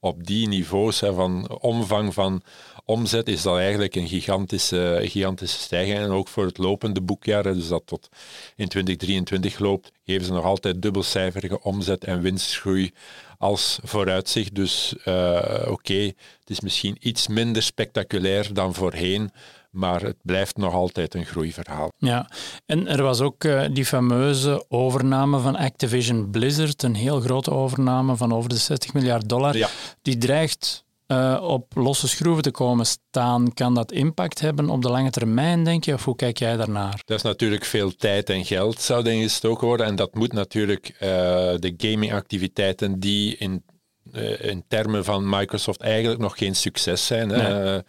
op 0.00 0.26
die 0.26 0.48
niveaus 0.48 1.00
hè, 1.00 1.12
van 1.12 1.58
omvang 1.60 2.14
van 2.14 2.42
omzet 2.84 3.28
is 3.28 3.42
dat 3.42 3.56
eigenlijk 3.56 3.94
een 3.94 4.08
gigantische, 4.08 5.00
gigantische 5.02 5.58
stijging. 5.58 5.98
En 5.98 6.10
ook 6.10 6.28
voor 6.28 6.44
het 6.44 6.58
lopende 6.58 7.00
boekjaar, 7.00 7.42
dus 7.42 7.68
dat 7.68 7.82
tot 7.86 8.08
in 8.56 8.68
2023 8.68 9.58
loopt, 9.58 9.92
geven 10.04 10.26
ze 10.26 10.32
nog 10.32 10.44
altijd 10.44 10.82
dubbelcijferige 10.82 11.62
omzet- 11.62 12.04
en 12.04 12.20
winstgroei 12.20 12.92
als 13.38 13.78
vooruitzicht. 13.82 14.54
Dus 14.54 14.94
uh, 15.04 15.66
oké, 15.68 16.02
het 16.40 16.50
is 16.50 16.60
misschien 16.60 16.96
iets 17.00 17.28
minder 17.28 17.62
spectaculair 17.62 18.52
dan 18.52 18.74
voorheen, 18.74 19.30
maar 19.78 20.02
het 20.02 20.16
blijft 20.22 20.56
nog 20.56 20.74
altijd 20.74 21.14
een 21.14 21.26
groeiverhaal. 21.26 21.92
Ja, 21.96 22.30
en 22.66 22.86
er 22.86 23.02
was 23.02 23.20
ook 23.20 23.44
uh, 23.44 23.64
die 23.72 23.84
fameuze 23.84 24.64
overname 24.68 25.38
van 25.38 25.56
Activision 25.56 26.30
Blizzard, 26.30 26.82
een 26.82 26.94
heel 26.94 27.20
grote 27.20 27.50
overname 27.50 28.16
van 28.16 28.32
over 28.34 28.48
de 28.48 28.56
60 28.56 28.92
miljard 28.92 29.28
dollar. 29.28 29.56
Ja. 29.56 29.68
Die 30.02 30.18
dreigt 30.18 30.84
uh, 31.06 31.38
op 31.42 31.74
losse 31.74 32.08
schroeven 32.08 32.42
te 32.42 32.50
komen 32.50 32.86
staan, 32.86 33.54
kan 33.54 33.74
dat 33.74 33.92
impact 33.92 34.40
hebben 34.40 34.70
op 34.70 34.82
de 34.82 34.90
lange 34.90 35.10
termijn, 35.10 35.64
denk 35.64 35.84
je? 35.84 35.94
Of 35.94 36.04
hoe 36.04 36.16
kijk 36.16 36.38
jij 36.38 36.56
daarnaar? 36.56 37.02
Dat 37.04 37.16
is 37.16 37.22
natuurlijk 37.22 37.64
veel 37.64 37.94
tijd 37.96 38.30
en 38.30 38.44
geld 38.44 38.80
zou 38.80 39.06
erin 39.06 39.22
gestoken 39.22 39.66
worden. 39.66 39.86
En 39.86 39.96
dat 39.96 40.14
moet 40.14 40.32
natuurlijk 40.32 40.88
uh, 40.92 40.98
de 41.58 41.74
gamingactiviteiten 41.76 43.00
die 43.00 43.36
in 43.36 43.62
in 44.40 44.64
termen 44.68 45.04
van 45.04 45.28
Microsoft 45.28 45.80
eigenlijk 45.80 46.20
nog 46.20 46.38
geen 46.38 46.56
succes 46.56 47.06
zijn. 47.06 47.28
Nee. 47.28 47.82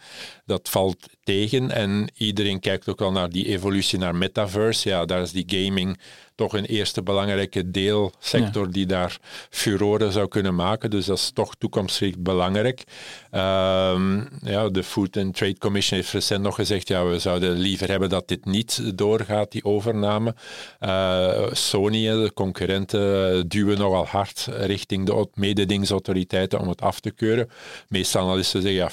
dat 0.44 0.68
valt 0.68 1.08
tegen 1.30 1.70
en 1.70 2.10
iedereen 2.16 2.60
kijkt 2.60 2.88
ook 2.88 3.00
al 3.00 3.12
naar 3.12 3.30
die 3.30 3.46
evolutie 3.46 3.98
naar 3.98 4.14
metaverse. 4.14 4.88
Ja, 4.88 5.04
daar 5.04 5.22
is 5.22 5.32
die 5.32 5.44
gaming 5.46 5.98
toch 6.40 6.52
een 6.52 6.64
eerste 6.64 7.02
belangrijke 7.02 7.70
deelsector 7.70 8.70
die 8.70 8.86
daar 8.86 9.18
furoren 9.50 10.12
zou 10.12 10.28
kunnen 10.28 10.54
maken. 10.54 10.90
Dus 10.90 11.06
dat 11.06 11.18
is 11.18 11.30
toch 11.34 11.54
toekomstgericht 11.58 12.22
belangrijk. 12.22 12.84
Um, 13.32 14.28
ja, 14.42 14.68
de 14.68 14.82
Food 14.82 15.16
and 15.16 15.36
Trade 15.36 15.58
Commission 15.58 16.00
heeft 16.00 16.12
recent 16.12 16.42
nog 16.42 16.54
gezegd, 16.54 16.88
ja, 16.88 17.04
we 17.04 17.18
zouden 17.18 17.58
liever 17.58 17.88
hebben 17.88 18.08
dat 18.08 18.28
dit 18.28 18.44
niet 18.44 18.98
doorgaat, 18.98 19.52
die 19.52 19.64
overname. 19.64 20.34
Uh, 20.80 21.52
Sony, 21.52 22.08
de 22.08 22.30
concurrenten, 22.34 23.48
duwen 23.48 23.78
nogal 23.78 24.06
hard 24.06 24.48
richting 24.50 25.06
de 25.06 25.28
mededingingsautoriteiten 25.34 26.60
om 26.60 26.68
het 26.68 26.80
af 26.80 27.00
te 27.00 27.10
keuren. 27.10 27.50
Meestal 27.88 28.22
analisten 28.22 28.62
zeggen 28.62 28.80
ja, 28.80 28.90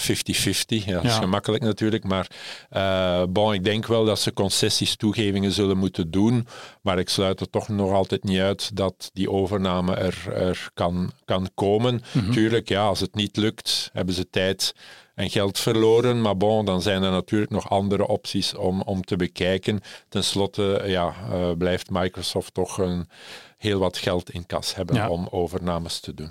50-50. 0.81 0.85
Ja, 0.85 0.93
dat 0.93 1.11
is 1.11 1.17
gemakkelijk 1.17 1.63
natuurlijk, 1.63 2.03
maar 2.03 2.26
uh, 2.71 3.23
bon, 3.29 3.53
ik 3.53 3.63
denk 3.63 3.87
wel 3.87 4.05
dat 4.05 4.19
ze 4.19 4.33
concessies, 4.33 4.95
toegevingen 4.95 5.51
zullen 5.51 5.77
moeten 5.77 6.11
doen, 6.11 6.47
maar 6.81 6.99
ik 6.99 7.09
sluit 7.09 7.39
er 7.39 7.49
toch 7.49 7.67
nog 7.67 7.91
altijd 7.91 8.23
niet 8.23 8.39
uit 8.39 8.75
dat 8.75 9.09
die 9.13 9.31
overname 9.31 9.95
er, 9.95 10.33
er 10.33 10.69
kan, 10.73 11.11
kan 11.25 11.49
komen. 11.53 12.01
Mm 12.11 12.31
Tuurlijk, 12.31 12.69
ja, 12.69 12.87
als 12.87 12.99
het 12.99 13.15
niet 13.15 13.37
lukt, 13.37 13.89
hebben 13.93 14.15
ze 14.15 14.29
tijd 14.29 14.75
en 15.15 15.29
geld 15.29 15.59
verloren. 15.59 16.21
Maar 16.21 16.37
bon, 16.37 16.65
dan 16.65 16.81
zijn 16.81 17.03
er 17.03 17.11
natuurlijk 17.11 17.51
nog 17.51 17.69
andere 17.69 18.07
opties 18.07 18.55
om, 18.55 18.81
om 18.81 19.03
te 19.03 19.15
bekijken. 19.15 19.81
Ten 20.09 20.23
slotte 20.23 20.83
ja, 20.85 21.13
uh, 21.31 21.51
blijft 21.57 21.89
Microsoft 21.89 22.53
toch 22.53 22.77
een, 22.77 23.07
heel 23.57 23.79
wat 23.79 23.97
geld 23.97 24.29
in 24.29 24.45
kas 24.45 24.75
hebben 24.75 25.09
om 25.09 25.27
overnames 25.31 25.99
te 25.99 26.13
doen. 26.13 26.29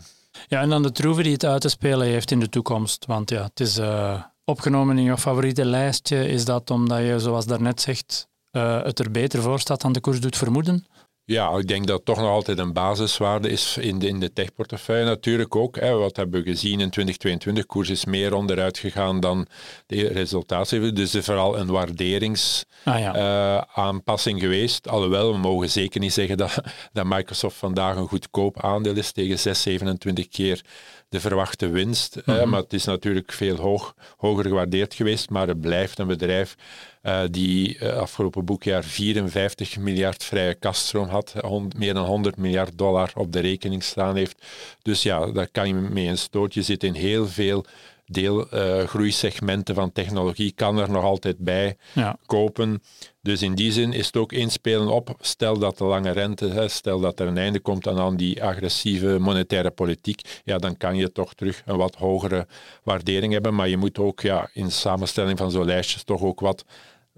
Ja, 0.48 0.60
en 0.60 0.68
dan 0.68 0.82
de 0.82 0.92
troeven 0.92 1.22
die 1.22 1.32
het 1.32 1.44
uit 1.44 1.60
te 1.60 1.68
spelen 1.68 2.06
heeft 2.06 2.30
in 2.30 2.40
de 2.40 2.48
toekomst. 2.48 3.06
Want 3.06 3.30
ja, 3.30 3.42
het 3.42 3.60
is... 3.60 3.78
Uh 3.78 4.22
opgenomen 4.46 4.98
in 4.98 5.04
je 5.04 5.18
favoriete 5.18 5.64
lijstje? 5.64 6.28
Is 6.28 6.44
dat 6.44 6.70
omdat 6.70 6.98
je, 6.98 7.18
zoals 7.18 7.46
daarnet 7.46 7.80
zegt, 7.80 8.28
uh, 8.52 8.82
het 8.82 8.98
er 8.98 9.10
beter 9.10 9.42
voor 9.42 9.60
staat 9.60 9.80
dan 9.80 9.92
de 9.92 10.00
koers 10.00 10.20
doet 10.20 10.36
vermoeden? 10.36 10.86
Ja, 11.28 11.58
ik 11.58 11.68
denk 11.68 11.86
dat 11.86 11.96
het 11.96 12.04
toch 12.04 12.16
nog 12.16 12.28
altijd 12.28 12.58
een 12.58 12.72
basiswaarde 12.72 13.48
is 13.48 13.76
in 13.76 13.98
de, 13.98 14.08
in 14.08 14.20
de 14.20 14.32
techportefeuille 14.32 15.04
natuurlijk 15.04 15.56
ook. 15.56 15.76
Hè. 15.76 15.92
Wat 15.92 16.16
hebben 16.16 16.42
we 16.42 16.50
gezien 16.50 16.80
in 16.80 16.90
2022? 16.90 17.66
Koers 17.66 17.90
is 17.90 18.04
meer 18.04 18.34
onderuit 18.34 18.78
gegaan 18.78 19.20
dan 19.20 19.46
de 19.86 20.06
resultaten. 20.06 20.94
Dus 20.94 21.12
er 21.12 21.18
is 21.18 21.24
vooral 21.24 21.58
een 21.58 21.66
waarderingsaanpassing 21.66 24.36
ah, 24.36 24.42
ja. 24.42 24.46
uh, 24.46 24.56
geweest. 24.56 24.88
Alhoewel, 24.88 25.32
we 25.32 25.38
mogen 25.38 25.70
zeker 25.70 26.00
niet 26.00 26.12
zeggen 26.12 26.36
dat, 26.36 26.60
dat 26.92 27.06
Microsoft 27.06 27.56
vandaag 27.56 27.96
een 27.96 28.08
goedkoop 28.08 28.62
aandeel 28.62 28.96
is 28.96 29.12
tegen 29.12 29.38
6, 29.38 29.62
27 29.62 30.28
keer 30.28 30.64
de 31.08 31.20
verwachte 31.20 31.68
winst. 31.68 32.16
Mm 32.24 32.34
-hmm. 32.34 32.48
maar 32.48 32.60
het 32.60 32.72
is 32.72 32.84
natuurlijk 32.84 33.32
veel 33.32 33.56
hoog, 33.56 33.94
hoger 34.16 34.44
gewaardeerd 34.44 34.94
geweest, 34.94 35.30
maar 35.30 35.48
het 35.48 35.60
blijft 35.60 35.98
een 35.98 36.06
bedrijf 36.06 36.56
uh, 37.02 37.20
die 37.30 37.78
uh, 37.78 37.96
afgelopen 37.96 38.44
boekjaar 38.44 38.84
54 38.84 39.78
miljard 39.78 40.24
vrije 40.24 40.54
kaststroom 40.54 41.08
had, 41.08 41.34
meer 41.76 41.94
dan 41.94 42.04
100 42.04 42.36
miljard 42.36 42.78
dollar 42.78 43.10
op 43.14 43.32
de 43.32 43.40
rekening 43.40 43.82
staan 43.82 44.16
heeft. 44.16 44.46
Dus 44.82 45.02
ja, 45.02 45.26
daar 45.26 45.48
kan 45.52 45.68
je 45.68 45.74
mee 45.74 46.06
een 46.06 46.18
stoot. 46.18 46.54
Je 46.54 46.62
zit 46.62 46.84
in 46.84 46.94
heel 46.94 47.26
veel 47.28 47.64
deelgroeisegmenten 48.06 49.74
uh, 49.74 49.80
van 49.80 49.92
technologie, 49.92 50.52
kan 50.52 50.78
er 50.78 50.90
nog 50.90 51.04
altijd 51.04 51.38
bij 51.38 51.76
ja. 51.92 52.18
kopen. 52.26 52.82
Dus 53.22 53.42
in 53.42 53.54
die 53.54 53.72
zin 53.72 53.92
is 53.92 54.06
het 54.06 54.16
ook 54.16 54.32
inspelen 54.32 54.88
op, 54.88 55.14
stel 55.20 55.58
dat 55.58 55.78
de 55.78 55.84
lange 55.84 56.10
rente, 56.10 56.48
hè, 56.48 56.68
stel 56.68 57.00
dat 57.00 57.20
er 57.20 57.26
een 57.26 57.38
einde 57.38 57.60
komt 57.60 57.88
aan, 57.88 57.98
aan 57.98 58.16
die 58.16 58.42
agressieve 58.42 59.18
monetaire 59.18 59.70
politiek, 59.70 60.40
ja, 60.44 60.58
dan 60.58 60.76
kan 60.76 60.96
je 60.96 61.12
toch 61.12 61.34
terug 61.34 61.62
een 61.64 61.76
wat 61.76 61.94
hogere 61.94 62.46
waardering 62.82 63.32
hebben. 63.32 63.54
Maar 63.54 63.68
je 63.68 63.76
moet 63.76 63.98
ook 63.98 64.20
ja, 64.20 64.50
in 64.52 64.70
samenstelling 64.70 65.38
van 65.38 65.50
zo'n 65.50 65.64
lijstjes 65.64 66.04
toch 66.04 66.22
ook 66.22 66.40
wat 66.40 66.64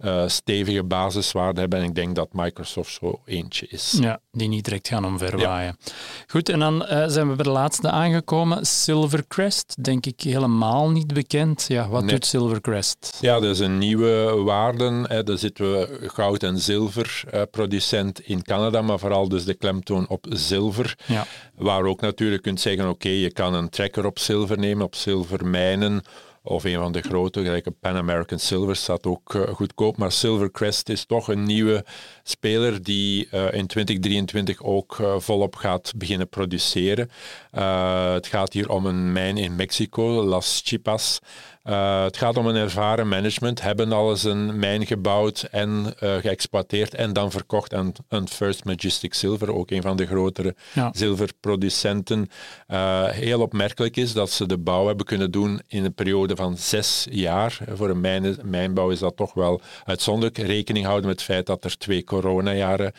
uh, 0.05 0.23
stevige 0.27 0.85
basiswaarde 0.85 1.61
hebben. 1.61 1.79
En 1.79 1.85
ik 1.85 1.95
denk 1.95 2.15
dat 2.15 2.29
Microsoft 2.33 2.93
zo 2.93 3.21
eentje 3.25 3.67
is. 3.69 3.97
Ja, 4.01 4.21
die 4.33 4.49
niet 4.49 4.65
direct 4.65 4.89
gaan 4.89 5.05
omverwaaien. 5.05 5.77
Ja. 5.85 5.93
Goed, 6.27 6.49
en 6.49 6.59
dan 6.59 6.83
uh, 6.83 7.05
zijn 7.07 7.29
we 7.29 7.35
bij 7.35 7.45
de 7.45 7.51
laatste 7.51 7.91
aangekomen. 7.91 8.67
Silvercrest, 8.67 9.85
denk 9.85 10.07
ik 10.07 10.21
helemaal 10.21 10.91
niet 10.91 11.15
bekend. 11.15 11.65
Ja, 11.69 11.89
wat 11.89 12.03
nee. 12.05 12.11
doet 12.11 12.27
Silvercrest? 12.27 13.19
Ja, 13.21 13.41
dat 13.41 13.51
is 13.51 13.59
een 13.59 13.79
nieuwe 13.79 14.43
waarde. 14.45 15.05
Hè. 15.09 15.23
Daar 15.23 15.39
zitten 15.39 15.73
we 15.73 16.09
goud- 16.09 16.43
en 16.43 16.59
zilverproducent 16.59 18.21
uh, 18.21 18.29
in 18.29 18.43
Canada, 18.43 18.83
maar 18.83 18.99
vooral 18.99 19.29
dus 19.29 19.45
de 19.45 19.55
klemtoon 19.55 20.09
op 20.09 20.27
zilver. 20.29 20.99
Ja. 21.07 21.27
Waar 21.55 21.85
ook 21.85 22.01
natuurlijk 22.01 22.43
kunt 22.43 22.61
zeggen, 22.61 22.85
oké, 22.85 22.93
okay, 22.93 23.13
je 23.13 23.33
kan 23.33 23.55
een 23.55 23.69
tracker 23.69 24.07
op 24.07 24.19
zilver 24.19 24.59
nemen, 24.59 24.85
op 24.85 24.95
zilvermijnen 24.95 26.03
of 26.43 26.65
een 26.65 26.79
van 26.79 26.93
de 26.93 27.01
grote, 27.01 27.43
gelijk 27.43 27.67
Pan 27.81 27.97
American 27.97 28.39
Silver, 28.39 28.77
staat 28.77 29.07
ook 29.07 29.35
uh, 29.35 29.43
goedkoop. 29.49 29.97
Maar 29.97 30.13
Silvercrest 30.13 30.89
is 30.89 31.05
toch 31.05 31.29
een 31.29 31.43
nieuwe 31.43 31.85
speler 32.23 32.83
die 32.83 33.29
uh, 33.33 33.53
in 33.53 33.67
2023 33.67 34.63
ook 34.63 34.99
uh, 34.99 35.15
volop 35.19 35.55
gaat 35.55 35.93
beginnen 35.97 36.29
produceren. 36.29 37.11
het 38.13 38.27
gaat 38.27 38.53
hier 38.53 38.69
om 38.69 38.87
een 38.87 39.13
mijn 39.13 39.37
in 39.37 39.57
Mexico, 39.57 40.23
Las 40.23 40.61
Chipas. 40.65 41.19
Uh, 41.65 42.03
het 42.03 42.17
gaat 42.17 42.37
om 42.37 42.47
een 42.47 42.57
ervaren 42.57 43.09
management, 43.09 43.63
hebben 43.63 43.93
alles 43.93 44.25
een 44.25 44.59
mijn 44.59 44.87
gebouwd 44.87 45.49
en 45.51 45.95
uh, 46.03 46.17
geëxploiteerd 46.17 46.95
en 46.95 47.13
dan 47.13 47.31
verkocht 47.31 47.75
aan, 47.75 47.93
aan 48.09 48.29
First 48.29 48.65
Majestic 48.65 49.15
Silver, 49.15 49.55
ook 49.55 49.71
een 49.71 49.83
van 49.83 49.97
de 49.97 50.07
grotere 50.07 50.55
ja. 50.73 50.91
zilverproducenten. 50.95 52.31
Uh, 52.69 53.09
heel 53.09 53.41
opmerkelijk 53.41 53.97
is 53.97 54.13
dat 54.13 54.31
ze 54.31 54.47
de 54.47 54.59
bouw 54.59 54.87
hebben 54.87 55.07
kunnen 55.07 55.31
doen 55.31 55.61
in 55.69 55.85
een 55.85 55.95
periode 55.95 56.37
van 56.37 56.57
zes 56.57 57.07
jaar. 57.11 57.59
Voor 57.75 57.89
een 57.89 58.01
mijn, 58.01 58.37
mijnbouw 58.45 58.91
is 58.91 58.99
dat 58.99 59.17
toch 59.17 59.35
wel 59.35 59.61
uitzonderlijk. 59.85 60.39
Rekening 60.39 60.87
houden 60.87 61.07
met 61.07 61.17
het 61.17 61.29
feit 61.29 61.47
dat 61.47 61.65
er 61.65 61.79
twee 61.79 62.05
coronajaren 62.05 62.93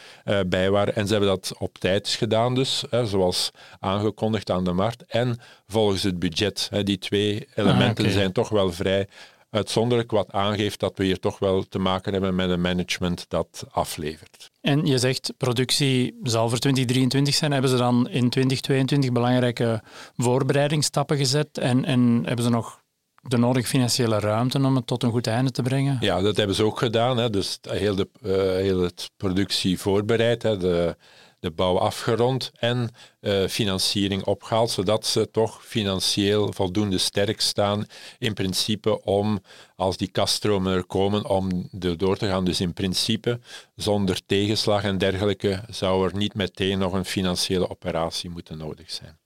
bij 0.48 0.70
waren. 0.70 0.96
En 0.96 1.06
ze 1.06 1.12
hebben 1.12 1.30
dat 1.30 1.54
op 1.58 1.78
tijd 1.78 2.08
gedaan, 2.08 2.56
dus 2.56 2.84
zoals 3.04 3.52
aangekondigd 3.80 4.52
aan 4.52 4.64
de 4.64 4.72
markt. 4.72 5.04
En 5.08 5.40
volgens 5.68 6.04
het 6.04 6.20
budget. 6.20 6.70
Die 6.84 6.98
twee 6.98 7.48
elementen 7.56 8.04
ah, 8.04 8.10
okay. 8.10 8.12
zijn 8.12 8.32
toch 8.32 8.49
wel 8.50 8.72
vrij 8.72 9.08
uitzonderlijk, 9.50 10.12
wat 10.12 10.32
aangeeft 10.32 10.80
dat 10.80 10.98
we 10.98 11.04
hier 11.04 11.20
toch 11.20 11.40
wel 11.40 11.64
te 11.64 11.80
maken 11.80 12.12
hebben 12.12 12.36
met 12.36 12.50
een 12.50 12.62
management 12.62 13.26
dat 13.28 13.64
aflevert. 13.72 14.52
En 14.62 14.86
je 14.86 14.98
zegt 14.98 15.34
productie 15.38 16.20
zal 16.24 16.50
voor 16.50 16.58
2023 16.58 17.36
zijn. 17.36 17.52
Hebben 17.52 17.70
ze 17.70 17.78
dan 17.78 18.10
in 18.10 18.30
2022 18.30 19.12
belangrijke 19.12 19.82
voorbereidingsstappen 20.18 21.18
gezet 21.18 21.58
en, 21.58 21.86
en 21.86 22.22
hebben 22.26 22.46
ze 22.46 22.52
nog 22.52 22.82
de 23.22 23.38
nodige 23.38 23.68
financiële 23.68 24.20
ruimte 24.20 24.58
om 24.58 24.76
het 24.76 24.88
tot 24.88 25.04
een 25.04 25.12
goed 25.12 25.28
einde 25.28 25.52
te 25.52 25.62
brengen? 25.62 25.98
Ja, 26.00 26.22
dat 26.22 26.38
hebben 26.38 26.56
ze 26.56 26.64
ook 26.64 26.78
gedaan. 26.78 27.18
Hè. 27.18 27.30
Dus 27.30 27.60
heel, 27.70 27.96
de, 27.96 28.10
uh, 28.22 28.32
heel 28.36 28.82
het 28.82 29.12
productie 29.18 29.80
voorbereid. 29.80 30.44
Hè. 30.44 30.58
De, 30.58 30.96
de 31.40 31.52
bouw 31.52 31.78
afgerond 31.78 32.52
en 32.60 32.90
uh, 33.22 33.48
financiering 33.48 34.24
opgehaald, 34.24 34.72
zodat 34.72 35.06
ze 35.06 35.32
toch 35.32 35.66
financieel 35.66 36.54
voldoende 36.54 36.98
sterk 36.98 37.42
staan 37.42 37.86
in 38.18 38.34
principe 38.34 39.04
om, 39.04 39.40
als 39.76 39.98
die 39.98 40.12
kaststromen 40.12 40.76
er 40.76 40.86
komen, 40.86 41.26
om 41.26 41.70
er 41.80 41.98
door 41.98 42.18
te 42.18 42.28
gaan. 42.28 42.46
Dus 42.46 42.62
in 42.62 42.74
principe, 42.74 43.40
zonder 43.76 44.26
tegenslag 44.26 44.84
en 44.84 44.98
dergelijke, 44.98 45.64
zou 45.70 46.08
er 46.08 46.16
niet 46.16 46.34
meteen 46.34 46.80
nog 46.80 46.94
een 46.94 47.06
financiële 47.06 47.70
operatie 47.70 48.30
moeten 48.30 48.58
nodig 48.58 48.92
zijn. 48.92 49.18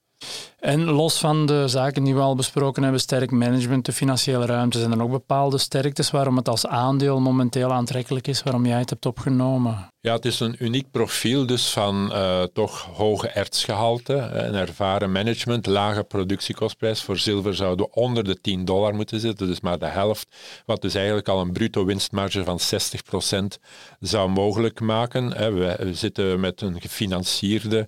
En 0.63 0.84
los 0.84 1.19
van 1.19 1.45
de 1.45 1.67
zaken 1.67 2.04
die 2.04 2.15
we 2.15 2.19
al 2.19 2.36
besproken 2.36 2.84
hebben, 2.84 3.02
sterk 3.02 3.32
management, 3.32 3.86
de 3.86 3.93
financiële 3.93 4.45
ruimte, 4.45 4.80
zijn 4.80 4.91
er 4.91 4.97
nog 4.97 5.10
bepaalde 5.10 5.58
sterktes 5.58 6.12
waarom 6.12 6.36
het 6.36 6.49
als 6.49 6.67
aandeel 6.67 7.19
momenteel 7.19 7.71
aantrekkelijk 7.71 8.28
is, 8.28 8.43
waarom 8.43 8.65
jij 8.65 8.80
het 8.80 8.89
hebt 8.89 9.06
opgenomen? 9.06 9.91
Ja, 9.99 10.13
het 10.13 10.26
is 10.26 10.39
een 10.39 10.56
uniek 10.60 10.91
profiel 10.91 11.45
dus 11.45 11.69
van 11.69 12.10
uh, 12.12 12.43
toch 12.43 12.88
hoge 12.93 13.28
ertsgehalte, 13.28 14.13
een 14.13 14.54
ervaren 14.54 15.12
management, 15.12 15.65
lage 15.65 16.04
productiekostprijs. 16.04 17.04
Voor 17.04 17.17
zilver 17.17 17.56
zouden 17.56 17.86
we 17.86 17.91
onder 17.91 18.23
de 18.23 18.41
10 18.41 18.65
dollar 18.65 18.93
moeten 18.95 19.19
zitten, 19.19 19.47
dus 19.47 19.62
maar 19.62 19.80
de 19.80 19.86
helft, 19.86 20.36
wat 20.65 20.82
dus 20.82 20.95
eigenlijk 20.95 21.28
al 21.28 21.41
een 21.41 21.52
bruto 21.52 21.86
winstmarge 21.86 22.43
van 22.43 22.60
60% 22.60 23.60
zou 23.99 24.30
mogelijk 24.30 24.80
maken. 24.80 25.30
We 25.30 25.89
zitten 25.91 26.39
met 26.39 26.62
een 26.62 26.82
gefinancierde 26.82 27.88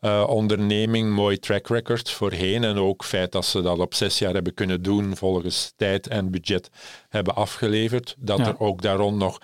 uh, 0.00 0.24
onderneming, 0.28 1.14
mooi 1.14 1.38
track 1.38 1.68
record 1.68 2.10
voorheen 2.16 2.64
en 2.64 2.76
ook 2.76 3.00
het 3.00 3.10
feit 3.10 3.32
dat 3.32 3.44
ze 3.44 3.62
dat 3.62 3.78
op 3.78 3.94
zes 3.94 4.18
jaar 4.18 4.34
hebben 4.34 4.54
kunnen 4.54 4.82
doen 4.82 5.16
volgens 5.16 5.72
tijd 5.76 6.06
en 6.08 6.30
budget 6.30 6.70
hebben 7.08 7.34
afgeleverd, 7.34 8.14
dat 8.18 8.38
ja. 8.38 8.46
er 8.46 8.60
ook 8.60 8.82
daar 8.82 8.96
rond 8.96 9.16
nog 9.16 9.38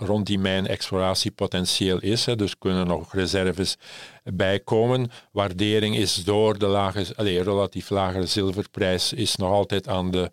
rond 0.00 0.26
die 0.26 0.38
mijn 0.38 0.66
exploratiepotentieel 0.66 2.00
is. 2.00 2.26
Hè. 2.26 2.36
Dus 2.36 2.58
kunnen 2.58 2.86
nog 2.86 3.14
reserves 3.14 3.76
bijkomen. 4.24 5.10
Waardering 5.32 5.96
is 5.96 6.24
door 6.24 6.58
de 6.58 6.66
lage, 6.66 7.06
allez, 7.16 7.42
relatief 7.42 7.90
lagere 7.90 8.26
zilverprijs 8.26 9.12
is 9.12 9.36
nog 9.36 9.50
altijd 9.50 9.88
aan 9.88 10.10
de 10.10 10.30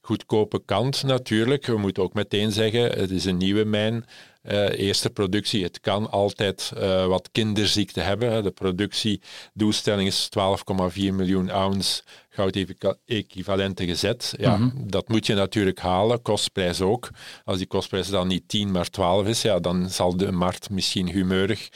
goedkope 0.00 0.62
kant 0.64 1.02
natuurlijk. 1.02 1.66
We 1.66 1.76
moeten 1.76 2.02
ook 2.02 2.14
meteen 2.14 2.52
zeggen, 2.52 2.82
het 2.82 3.10
is 3.10 3.24
een 3.24 3.36
nieuwe 3.36 3.64
mijn. 3.64 4.04
Uh, 4.42 4.78
eerste 4.78 5.10
productie, 5.10 5.62
het 5.62 5.80
kan 5.80 6.10
altijd 6.10 6.72
uh, 6.76 7.06
wat 7.06 7.28
kinderziekte 7.32 8.00
hebben. 8.00 8.42
De 8.42 8.50
productiedoelstelling 8.50 10.08
is 10.08 10.28
12,4 10.38 10.92
miljoen 10.94 11.50
ounce 11.50 12.02
goud-equivalenten 12.28 13.86
gezet. 13.86 14.34
Ja, 14.38 14.56
mm 14.56 14.70
-hmm. 14.70 14.90
Dat 14.90 15.08
moet 15.08 15.26
je 15.26 15.34
natuurlijk 15.34 15.78
halen, 15.78 16.22
kostprijs 16.22 16.80
ook. 16.80 17.10
Als 17.44 17.58
die 17.58 17.66
kostprijs 17.66 18.08
dan 18.08 18.28
niet 18.28 18.48
10, 18.48 18.70
maar 18.70 18.90
12 18.90 19.26
is, 19.26 19.42
ja, 19.42 19.58
dan 19.58 19.90
zal 19.90 20.16
de 20.16 20.32
markt 20.32 20.70
misschien 20.70 21.08
humeurig 21.08 21.68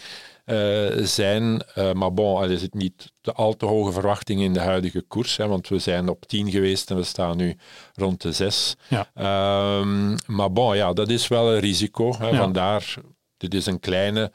uh, 0.44 1.04
zijn. 1.04 1.62
Uh, 1.78 1.92
maar 1.92 2.12
bon, 2.12 2.42
er 2.42 2.59
zit 2.59 2.74
niet 2.74 3.12
te 3.20 3.33
al 3.33 3.57
te 3.57 3.66
hoge 3.66 3.92
verwachtingen 3.92 4.44
in 4.44 4.52
de 4.52 4.61
huidige 4.61 5.02
koers, 5.02 5.37
hè, 5.37 5.46
want 5.46 5.68
we 5.68 5.78
zijn 5.78 6.09
op 6.09 6.26
10 6.26 6.50
geweest 6.50 6.90
en 6.90 6.96
we 6.96 7.02
staan 7.02 7.37
nu 7.37 7.57
rond 7.94 8.22
de 8.22 8.33
6. 8.33 8.76
Ja. 8.88 9.78
Um, 9.78 10.16
maar 10.26 10.52
bon, 10.52 10.76
ja, 10.76 10.92
dat 10.92 11.09
is 11.09 11.28
wel 11.28 11.52
een 11.52 11.61
risico. 11.61 12.14
Hè, 12.18 12.28
ja. 12.28 12.37
Vandaar, 12.37 12.94
dit 13.37 13.54
is 13.54 13.66
een 13.66 13.80
kleine 13.80 14.33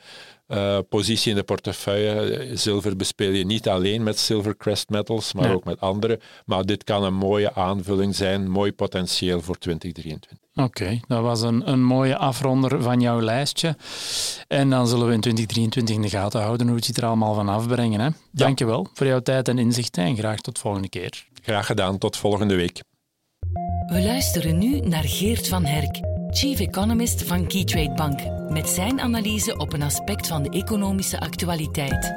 uh, 0.47 0.79
positie 0.89 1.29
in 1.29 1.37
de 1.37 1.43
portefeuille. 1.43 2.49
Zilver 2.57 2.95
bespeel 2.95 3.31
je 3.31 3.45
niet 3.45 3.67
alleen 3.67 4.03
met 4.03 4.19
Silvercrest 4.19 4.89
Metals, 4.89 5.33
maar 5.33 5.43
nee. 5.43 5.55
ook 5.55 5.63
met 5.63 5.79
andere. 5.79 6.19
Maar 6.45 6.65
dit 6.65 6.83
kan 6.83 7.03
een 7.03 7.13
mooie 7.13 7.53
aanvulling 7.53 8.15
zijn, 8.15 8.49
mooi 8.49 8.73
potentieel 8.73 9.41
voor 9.41 9.57
2023. 9.57 10.37
Oké, 10.59 10.83
okay, 10.83 11.01
dat 11.07 11.21
was 11.21 11.41
een, 11.41 11.71
een 11.71 11.83
mooie 11.83 12.17
afronder 12.17 12.81
van 12.81 13.01
jouw 13.01 13.21
lijstje. 13.21 13.75
En 14.47 14.69
dan 14.69 14.87
zullen 14.87 15.07
we 15.07 15.13
in 15.13 15.21
2023 15.21 15.95
in 15.95 16.01
de 16.01 16.09
gaten 16.09 16.41
houden 16.41 16.67
hoe 16.67 16.75
het 16.75 16.85
je 16.85 16.93
er 16.93 17.05
allemaal 17.05 17.33
van 17.33 17.49
afbrengen. 17.49 17.99
Hè? 17.99 18.09
Dankjewel 18.31 18.87
voor 18.93 19.07
jouw 19.07 19.19
tijd 19.19 19.47
en 19.47 19.57
inzichten 19.57 20.03
en 20.03 20.17
graag 20.17 20.39
tot 20.39 20.59
volgende 20.59 20.89
keer. 20.89 21.27
Graag 21.41 21.65
gedaan, 21.65 21.97
tot 21.97 22.17
volgende 22.17 22.55
week. 22.55 22.81
We 23.87 24.01
luisteren 24.01 24.57
nu 24.57 24.79
naar 24.79 25.03
Geert 25.03 25.47
van 25.47 25.65
Herk, 25.65 25.99
Chief 26.29 26.59
Economist 26.59 27.23
van 27.23 27.47
Keytrade 27.47 27.93
Bank, 27.93 28.49
met 28.49 28.69
zijn 28.69 28.99
analyse 28.99 29.57
op 29.57 29.73
een 29.73 29.83
aspect 29.83 30.27
van 30.27 30.43
de 30.43 30.49
economische 30.49 31.19
actualiteit. 31.19 32.13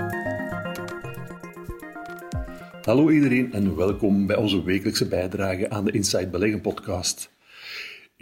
Hallo 2.83 3.11
iedereen 3.11 3.53
en 3.53 3.77
welkom 3.77 4.27
bij 4.27 4.37
onze 4.37 4.63
wekelijkse 4.63 5.07
bijdrage 5.07 5.71
aan 5.71 5.85
de 5.85 5.93
Inside 5.93 6.29
Beleggen 6.29 6.61
podcast. 6.61 7.31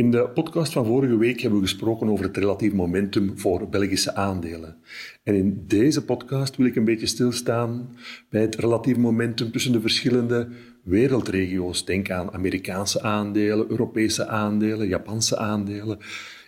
In 0.00 0.10
de 0.10 0.28
podcast 0.34 0.72
van 0.72 0.86
vorige 0.86 1.16
week 1.16 1.40
hebben 1.40 1.60
we 1.60 1.66
gesproken 1.66 2.08
over 2.08 2.24
het 2.24 2.36
relatief 2.36 2.72
momentum 2.72 3.38
voor 3.38 3.68
Belgische 3.68 4.14
aandelen. 4.14 4.76
En 5.22 5.34
in 5.34 5.64
deze 5.66 6.04
podcast 6.04 6.56
wil 6.56 6.66
ik 6.66 6.76
een 6.76 6.84
beetje 6.84 7.06
stilstaan 7.06 7.96
bij 8.30 8.40
het 8.40 8.56
relatief 8.56 8.96
momentum 8.96 9.52
tussen 9.52 9.72
de 9.72 9.80
verschillende 9.80 10.48
wereldregio's. 10.84 11.84
Denk 11.84 12.10
aan 12.10 12.32
Amerikaanse 12.32 13.02
aandelen, 13.02 13.70
Europese 13.70 14.26
aandelen, 14.26 14.88
Japanse 14.88 15.38
aandelen, 15.38 15.98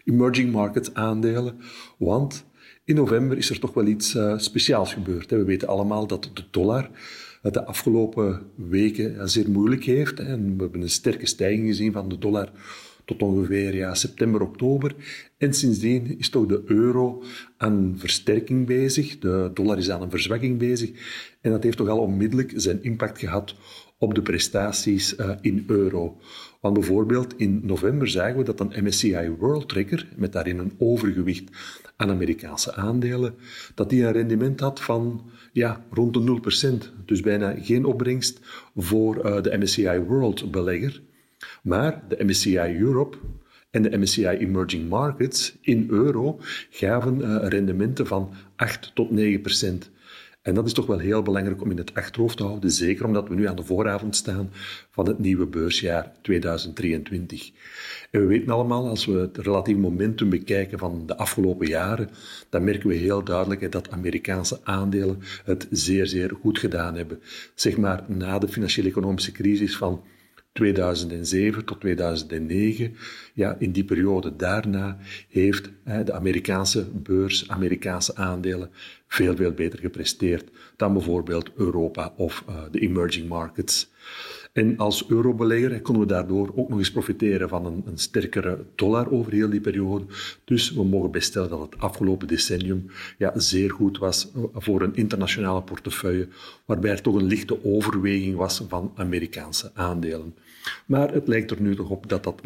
emerging 0.04 0.52
market 0.52 0.94
aandelen. 0.94 1.60
Want 1.98 2.44
in 2.84 2.94
november 2.94 3.36
is 3.36 3.50
er 3.50 3.60
toch 3.60 3.74
wel 3.74 3.86
iets 3.86 4.14
uh, 4.14 4.38
speciaals 4.38 4.92
gebeurd. 4.92 5.30
We 5.30 5.44
weten 5.44 5.68
allemaal 5.68 6.06
dat 6.06 6.30
de 6.34 6.44
dollar 6.50 6.90
de 7.42 7.64
afgelopen 7.64 8.42
weken 8.54 9.28
zeer 9.28 9.50
moeilijk 9.50 9.84
heeft. 9.84 10.20
En 10.20 10.56
we 10.56 10.62
hebben 10.62 10.82
een 10.82 10.90
sterke 10.90 11.26
stijging 11.26 11.66
gezien 11.66 11.92
van 11.92 12.08
de 12.08 12.18
dollar 12.18 12.52
tot 13.16 13.28
ongeveer 13.28 13.74
ja, 13.74 13.94
september, 13.94 14.40
oktober. 14.40 14.94
En 15.38 15.54
sindsdien 15.54 16.18
is 16.18 16.28
toch 16.28 16.46
de 16.46 16.62
euro 16.64 17.22
aan 17.56 17.94
versterking 17.96 18.66
bezig. 18.66 19.18
De 19.18 19.50
dollar 19.54 19.78
is 19.78 19.90
aan 19.90 20.02
een 20.02 20.10
verzwakking 20.10 20.58
bezig. 20.58 20.90
En 21.40 21.50
dat 21.50 21.62
heeft 21.62 21.76
toch 21.76 21.88
al 21.88 21.98
onmiddellijk 21.98 22.52
zijn 22.56 22.82
impact 22.82 23.18
gehad 23.18 23.54
op 23.98 24.14
de 24.14 24.22
prestaties 24.22 25.16
uh, 25.16 25.30
in 25.40 25.64
euro. 25.66 26.16
Want 26.60 26.74
bijvoorbeeld 26.74 27.34
in 27.36 27.60
november 27.64 28.08
zagen 28.08 28.36
we 28.36 28.44
dat 28.44 28.60
een 28.60 28.84
MSCI 28.84 29.30
World 29.38 29.68
Tracker, 29.68 30.08
met 30.16 30.32
daarin 30.32 30.58
een 30.58 30.72
overgewicht 30.78 31.50
aan 31.96 32.10
Amerikaanse 32.10 32.74
aandelen, 32.74 33.34
dat 33.74 33.90
die 33.90 34.04
een 34.04 34.12
rendement 34.12 34.60
had 34.60 34.80
van 34.80 35.30
ja, 35.52 35.84
rond 35.90 36.14
de 36.14 36.40
0%. 36.94 37.04
Dus 37.04 37.20
bijna 37.20 37.54
geen 37.60 37.84
opbrengst 37.84 38.40
voor 38.76 39.26
uh, 39.26 39.42
de 39.42 39.58
MSCI 39.58 39.98
World 39.98 40.50
belegger. 40.50 41.02
Maar 41.62 42.02
de 42.08 42.24
MSCI 42.24 42.76
Europe 42.78 43.16
en 43.70 43.82
de 43.82 43.98
MSCI 43.98 44.26
Emerging 44.26 44.88
Markets 44.88 45.56
in 45.60 45.86
euro 45.90 46.38
gaven 46.70 47.18
uh, 47.18 47.36
rendementen 47.48 48.06
van 48.06 48.32
8 48.56 48.90
tot 48.94 49.10
9 49.10 49.40
procent. 49.40 49.90
En 50.42 50.54
dat 50.54 50.66
is 50.66 50.72
toch 50.72 50.86
wel 50.86 50.98
heel 50.98 51.22
belangrijk 51.22 51.62
om 51.62 51.70
in 51.70 51.76
het 51.76 51.94
achterhoofd 51.94 52.36
te 52.36 52.42
houden, 52.42 52.70
zeker 52.70 53.06
omdat 53.06 53.28
we 53.28 53.34
nu 53.34 53.48
aan 53.48 53.56
de 53.56 53.64
vooravond 53.64 54.16
staan 54.16 54.50
van 54.90 55.06
het 55.06 55.18
nieuwe 55.18 55.46
beursjaar 55.46 56.12
2023. 56.22 57.50
En 58.10 58.20
we 58.20 58.26
weten 58.26 58.52
allemaal, 58.52 58.88
als 58.88 59.06
we 59.06 59.12
het 59.12 59.38
relatief 59.38 59.76
momentum 59.76 60.30
bekijken 60.30 60.78
van 60.78 61.06
de 61.06 61.16
afgelopen 61.16 61.66
jaren, 61.66 62.10
dan 62.48 62.64
merken 62.64 62.88
we 62.88 62.94
heel 62.94 63.24
duidelijk 63.24 63.72
dat 63.72 63.90
Amerikaanse 63.90 64.60
aandelen 64.62 65.18
het 65.44 65.66
zeer, 65.70 66.06
zeer 66.06 66.36
goed 66.40 66.58
gedaan 66.58 66.94
hebben. 66.94 67.20
Zeg 67.54 67.76
maar 67.76 68.04
na 68.06 68.38
de 68.38 68.48
financiële 68.48 68.88
economische 68.88 69.32
crisis 69.32 69.76
van 69.76 70.02
2007 70.52 71.64
tot 71.64 71.80
2009. 71.80 72.96
Ja, 73.34 73.56
in 73.58 73.72
die 73.72 73.84
periode 73.84 74.36
daarna 74.36 74.98
heeft 75.28 75.70
de 76.04 76.12
Amerikaanse 76.12 76.86
beurs, 76.90 77.48
Amerikaanse 77.48 78.16
aandelen 78.16 78.70
veel, 79.08 79.36
veel 79.36 79.52
beter 79.52 79.78
gepresteerd 79.78 80.50
dan 80.76 80.92
bijvoorbeeld 80.92 81.50
Europa 81.56 82.12
of 82.16 82.44
uh, 82.48 82.54
de 82.70 82.80
emerging 82.80 83.28
markets. 83.28 83.90
En 84.52 84.76
als 84.76 85.08
eurobelegger 85.08 85.80
konden 85.80 86.02
we 86.02 86.12
daardoor 86.12 86.52
ook 86.54 86.68
nog 86.68 86.78
eens 86.78 86.92
profiteren 86.92 87.48
van 87.48 87.66
een, 87.66 87.82
een, 87.86 87.98
sterkere 87.98 88.64
dollar 88.74 89.10
over 89.10 89.32
heel 89.32 89.50
die 89.50 89.60
periode. 89.60 90.04
Dus 90.44 90.72
we 90.72 90.84
mogen 90.84 91.10
bestellen 91.10 91.50
dat 91.50 91.60
het 91.60 91.78
afgelopen 91.78 92.28
decennium 92.28 92.86
ja, 93.18 93.38
zeer 93.38 93.70
goed 93.70 93.98
was 93.98 94.30
voor 94.52 94.82
een 94.82 94.94
internationale 94.94 95.62
portefeuille, 95.62 96.28
waarbij 96.64 96.90
er 96.90 97.02
toch 97.02 97.14
een 97.14 97.24
lichte 97.24 97.64
overweging 97.64 98.36
was 98.36 98.64
van 98.68 98.92
Amerikaanse 98.94 99.70
aandelen. 99.74 100.34
Maar 100.86 101.12
het 101.12 101.28
lijkt 101.28 101.50
er 101.50 101.60
nu 101.60 101.76
toch 101.76 101.90
op 101.90 102.08
dat 102.08 102.24
dat, 102.24 102.42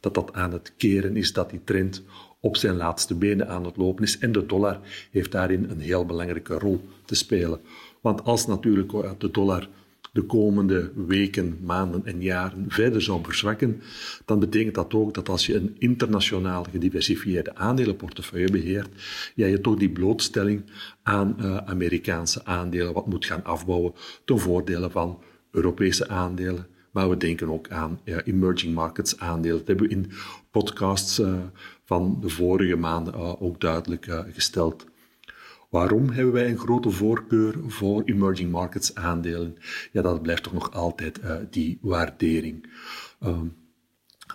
dat 0.00 0.14
dat 0.14 0.32
aan 0.32 0.52
het 0.52 0.72
keren 0.76 1.16
is, 1.16 1.32
dat 1.32 1.50
die 1.50 1.64
trend 1.64 2.02
op 2.40 2.56
zijn 2.56 2.76
laatste 2.76 3.14
benen 3.14 3.48
aan 3.48 3.64
het 3.64 3.76
lopen 3.76 4.04
is. 4.04 4.18
En 4.18 4.32
de 4.32 4.46
dollar 4.46 4.80
heeft 5.10 5.32
daarin 5.32 5.70
een 5.70 5.80
heel 5.80 6.06
belangrijke 6.06 6.58
rol 6.58 6.80
te 7.04 7.14
spelen. 7.14 7.60
Want 8.00 8.24
als 8.24 8.46
natuurlijk 8.46 8.92
de 9.18 9.30
dollar 9.30 9.68
de 10.16 10.22
komende 10.22 10.90
weken, 10.94 11.58
maanden 11.62 12.06
en 12.06 12.22
jaren 12.22 12.64
verder 12.68 13.02
zou 13.02 13.24
verzwakken, 13.24 13.82
dan 14.24 14.38
betekent 14.38 14.74
dat 14.74 14.94
ook 14.94 15.14
dat 15.14 15.28
als 15.28 15.46
je 15.46 15.54
een 15.54 15.76
internationaal 15.78 16.66
gediversifieerde 16.70 17.54
aandelenportefeuille 17.54 18.50
beheert, 18.50 18.88
ja, 19.34 19.46
je 19.46 19.60
toch 19.60 19.76
die 19.76 19.90
blootstelling 19.90 20.62
aan 21.02 21.36
uh, 21.40 21.56
Amerikaanse 21.56 22.44
aandelen 22.44 22.92
wat 22.92 23.06
moet 23.06 23.26
gaan 23.26 23.44
afbouwen 23.44 23.92
ten 24.24 24.38
voordele 24.38 24.90
van 24.90 25.22
Europese 25.50 26.08
aandelen. 26.08 26.66
Maar 26.90 27.08
we 27.08 27.16
denken 27.16 27.48
ook 27.48 27.68
aan 27.68 28.00
ja, 28.04 28.22
emerging 28.22 28.74
markets 28.74 29.18
aandelen. 29.18 29.58
Dat 29.58 29.66
hebben 29.66 29.88
we 29.88 29.94
in 29.94 30.10
podcasts 30.50 31.18
uh, 31.18 31.34
van 31.84 32.18
de 32.20 32.28
vorige 32.28 32.76
maanden 32.76 33.40
ook 33.40 33.60
duidelijk 33.60 34.08
gesteld. 34.32 34.86
Waarom 35.70 36.10
hebben 36.10 36.32
wij 36.32 36.50
een 36.50 36.58
grote 36.58 36.90
voorkeur 36.90 37.54
voor 37.66 38.02
emerging 38.04 38.50
markets 38.50 38.94
aandelen? 38.94 39.56
Ja, 39.92 40.02
dat 40.02 40.22
blijft 40.22 40.42
toch 40.42 40.52
nog 40.52 40.72
altijd 40.72 41.20
uh, 41.24 41.36
die 41.50 41.78
waardering. 41.80 42.70
Um, 43.24 43.56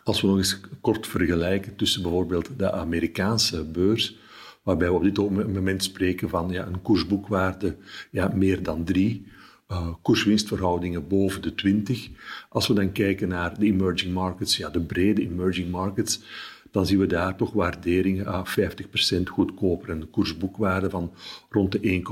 als 0.04 0.22
we 0.22 0.28
nog 0.28 0.38
eens 0.38 0.60
kort 0.82 1.08
vergelijken 1.08 1.76
tussen 1.76 2.02
bijvoorbeeld 2.02 2.50
de 2.58 2.72
Amerikaanse 2.72 3.63
beurs, 3.63 4.20
waarbij 4.63 4.88
we 4.88 4.94
op 4.94 5.04
dit 5.04 5.17
moment 5.54 5.84
spreken 5.84 6.30
van 6.30 6.50
ja, 6.50 6.65
een 6.65 6.82
koersboekwaarde 6.82 7.76
ja, 8.12 8.32
meer 8.36 8.63
dan 8.63 8.84
3, 8.84 9.26
uh, 9.72 9.88
koerswinstverhoudingen 10.02 11.08
boven 11.08 11.41
de 11.41 11.56
20. 11.56 12.10
Als 12.50 12.67
we 12.67 12.74
dan 12.74 12.91
kijken 12.91 13.28
naar 13.28 13.60
de 13.60 13.65
emerging 13.65 14.13
markets, 14.13 14.58
ja, 14.58 14.70
de 14.70 14.82
brede 14.82 15.22
emerging 15.22 15.72
markets, 15.72 16.22
dan 16.71 16.86
zien 16.86 16.99
we 16.99 17.07
daar 17.07 17.36
toch 17.36 17.53
waarderingen 17.53 18.27
aan 18.27 18.45
50% 18.47 19.23
goedkoper. 19.23 19.89
Een 19.89 20.10
koersboekwaarde 20.10 20.89
van 20.89 21.13
rond 21.49 21.71
de 21.71 22.03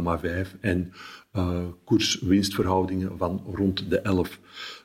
1,5 0.54 0.60
en 0.60 0.93
uh, 1.34 1.60
koerswinstverhoudingen 1.84 3.17
van 3.17 3.43
rond 3.54 3.89
de 3.89 4.00
11. 4.00 4.39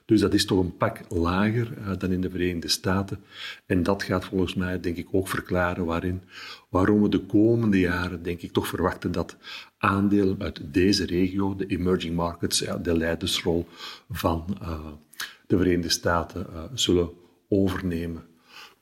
Dus 0.04 0.20
dat 0.20 0.34
is 0.34 0.44
toch 0.44 0.58
een 0.58 0.76
pak 0.76 1.00
lager 1.08 1.78
uh, 1.78 1.90
dan 1.98 2.10
in 2.10 2.20
de 2.20 2.30
Verenigde 2.30 2.68
Staten. 2.68 3.20
En 3.66 3.82
dat 3.82 4.02
gaat 4.02 4.24
volgens 4.24 4.54
mij, 4.54 4.80
denk 4.80 4.96
ik, 4.96 5.08
ook 5.10 5.28
verklaren 5.28 5.84
waarin, 5.84 6.22
waarom 6.68 7.02
we 7.02 7.08
de 7.08 7.20
komende 7.20 7.80
jaren, 7.80 8.22
denk 8.22 8.40
ik, 8.40 8.52
toch 8.52 8.66
verwachten 8.66 9.12
dat 9.12 9.36
aandelen 9.78 10.42
uit 10.42 10.60
deze 10.64 11.06
regio, 11.06 11.56
de 11.56 11.66
emerging 11.66 12.14
markets, 12.14 12.64
de 12.82 12.96
leidersrol 12.96 13.66
van 14.10 14.58
uh, 14.62 14.86
de 15.46 15.56
Verenigde 15.56 15.88
Staten 15.88 16.46
zullen 16.74 17.10
overnemen. 17.48 18.33